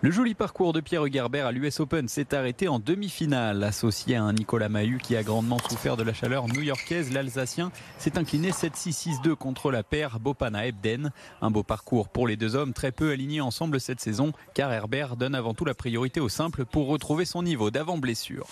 Le 0.07 0.13
joli 0.13 0.35
parcours 0.35 0.73
de 0.73 0.79
Pierre 0.79 1.05
Hugerbert 1.05 1.47
à 1.47 1.51
l'US 1.51 1.81
Open 1.81 2.07
s'est 2.07 2.33
arrêté 2.33 2.69
en 2.69 2.79
demi-finale. 2.79 3.65
Associé 3.65 4.15
à 4.15 4.23
un 4.23 4.33
Nicolas 4.33 4.69
Mahut 4.69 4.99
qui 5.03 5.17
a 5.17 5.25
grandement 5.25 5.59
souffert 5.59 5.97
de 5.97 6.05
la 6.05 6.15
chaleur 6.15 6.47
new-yorkaise, 6.47 7.13
l'Alsacien 7.13 7.73
s'est 7.99 8.17
incliné 8.17 8.53
7-6-6-2 8.53 9.35
contre 9.35 9.73
la 9.73 9.83
paire 9.83 10.21
Bopana-Ebden. 10.21 11.11
Un 11.43 11.51
beau 11.51 11.65
parcours 11.65 12.09
pour 12.09 12.29
les 12.29 12.37
deux 12.37 12.55
hommes, 12.55 12.73
très 12.73 12.93
peu 12.93 13.11
alignés 13.11 13.41
ensemble 13.41 13.81
cette 13.81 13.99
saison, 13.99 14.31
car 14.55 14.73
Herbert 14.73 15.17
donne 15.17 15.35
avant 15.35 15.55
tout 15.55 15.65
la 15.65 15.75
priorité 15.75 16.21
au 16.21 16.29
simple 16.29 16.67
pour 16.67 16.87
retrouver 16.87 17.25
son 17.25 17.43
niveau 17.43 17.73
d'avant 17.73 17.99
blessure. 17.99 18.47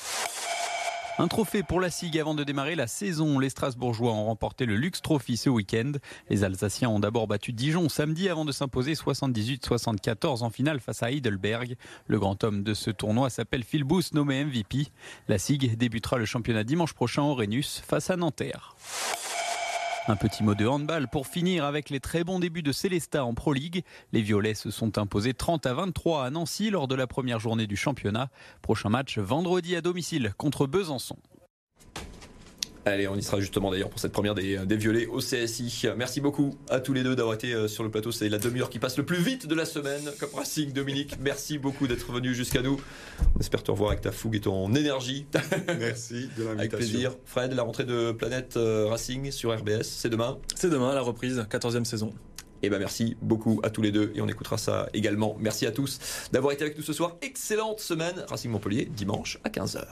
Un 1.16 1.28
trophée 1.28 1.62
pour 1.62 1.80
la 1.80 1.90
SIG 1.90 2.18
avant 2.18 2.34
de 2.34 2.42
démarrer 2.42 2.74
la 2.74 2.88
saison. 2.88 3.38
Les 3.38 3.48
Strasbourgeois 3.48 4.12
ont 4.12 4.24
remporté 4.24 4.66
le 4.66 4.74
Lux 4.74 5.00
Trophy 5.00 5.36
ce 5.36 5.48
week-end. 5.48 5.92
Les 6.28 6.42
Alsaciens 6.42 6.88
ont 6.88 6.98
d'abord 6.98 7.28
battu 7.28 7.52
Dijon 7.52 7.88
samedi 7.88 8.28
avant 8.28 8.44
de 8.44 8.50
s'imposer 8.50 8.94
78-74 8.94 10.42
en 10.42 10.50
finale 10.50 10.80
face 10.80 11.04
à 11.04 11.12
Heidelberg. 11.12 11.76
Le 12.08 12.18
grand 12.18 12.42
homme 12.42 12.64
de 12.64 12.74
ce 12.74 12.90
tournoi 12.90 13.30
s'appelle 13.30 13.62
Phil 13.62 13.84
Booth, 13.84 14.12
nommé 14.12 14.44
MVP. 14.44 14.88
La 15.28 15.38
SIG 15.38 15.76
débutera 15.76 16.18
le 16.18 16.24
championnat 16.24 16.64
dimanche 16.64 16.94
prochain 16.94 17.22
au 17.22 17.34
Rhenus 17.34 17.80
face 17.86 18.10
à 18.10 18.16
Nanterre. 18.16 18.74
Un 20.06 20.16
petit 20.16 20.42
mot 20.42 20.54
de 20.54 20.66
handball 20.66 21.08
pour 21.08 21.26
finir 21.26 21.64
avec 21.64 21.88
les 21.88 21.98
très 21.98 22.24
bons 22.24 22.38
débuts 22.38 22.62
de 22.62 22.72
Célesta 22.72 23.24
en 23.24 23.32
Pro 23.32 23.54
League. 23.54 23.84
Les 24.12 24.20
Violets 24.20 24.52
se 24.52 24.70
sont 24.70 24.98
imposés 24.98 25.32
30 25.32 25.64
à 25.64 25.72
23 25.72 26.26
à 26.26 26.30
Nancy 26.30 26.68
lors 26.68 26.88
de 26.88 26.94
la 26.94 27.06
première 27.06 27.40
journée 27.40 27.66
du 27.66 27.76
championnat. 27.76 28.28
Prochain 28.60 28.90
match 28.90 29.16
vendredi 29.16 29.74
à 29.76 29.80
domicile 29.80 30.34
contre 30.36 30.66
Besançon. 30.66 31.16
Allez, 32.86 33.08
on 33.08 33.16
y 33.16 33.22
sera 33.22 33.40
justement 33.40 33.70
d'ailleurs 33.70 33.88
pour 33.88 33.98
cette 33.98 34.12
première 34.12 34.34
des, 34.34 34.58
des 34.58 34.76
violets 34.76 35.06
au 35.06 35.18
CSI. 35.18 35.86
Merci 35.96 36.20
beaucoup 36.20 36.54
à 36.68 36.80
tous 36.80 36.92
les 36.92 37.02
deux 37.02 37.16
d'avoir 37.16 37.34
été 37.34 37.66
sur 37.66 37.82
le 37.82 37.90
plateau. 37.90 38.12
C'est 38.12 38.28
la 38.28 38.38
demi-heure 38.38 38.68
qui 38.68 38.78
passe 38.78 38.98
le 38.98 39.04
plus 39.04 39.22
vite 39.22 39.46
de 39.46 39.54
la 39.54 39.64
semaine. 39.64 40.02
Comme 40.20 40.34
Racing, 40.34 40.72
Dominique, 40.72 41.16
merci 41.20 41.58
beaucoup 41.58 41.86
d'être 41.86 42.12
venu 42.12 42.34
jusqu'à 42.34 42.60
nous. 42.60 42.78
On 43.36 43.40
espère 43.40 43.62
te 43.62 43.70
revoir 43.70 43.90
avec 43.90 44.02
ta 44.02 44.12
fougue 44.12 44.36
et 44.36 44.40
ton 44.40 44.74
énergie. 44.74 45.26
Merci 45.78 46.28
de 46.36 46.44
l'invitation. 46.44 46.58
Avec 46.58 46.70
plaisir. 46.72 47.16
Fred, 47.24 47.52
la 47.52 47.62
rentrée 47.62 47.84
de 47.84 48.12
Planète 48.12 48.58
Racing 48.58 49.30
sur 49.30 49.56
RBS, 49.56 49.82
c'est 49.82 50.10
demain 50.10 50.38
C'est 50.54 50.70
demain, 50.70 50.94
la 50.94 51.00
reprise, 51.00 51.44
14e 51.50 51.84
saison. 51.84 52.12
Et 52.62 52.70
ben 52.70 52.78
merci 52.78 53.14
beaucoup 53.20 53.60
à 53.62 53.68
tous 53.68 53.82
les 53.82 53.92
deux 53.92 54.10
et 54.14 54.22
on 54.22 54.28
écoutera 54.28 54.56
ça 54.56 54.88
également. 54.94 55.36
Merci 55.38 55.66
à 55.66 55.70
tous 55.70 56.00
d'avoir 56.32 56.52
été 56.54 56.64
avec 56.64 56.78
nous 56.78 56.82
ce 56.82 56.94
soir. 56.94 57.16
Excellente 57.20 57.80
semaine. 57.80 58.24
Racing 58.28 58.50
Montpellier, 58.50 58.86
dimanche 58.86 59.38
à 59.44 59.50
15h. 59.50 59.84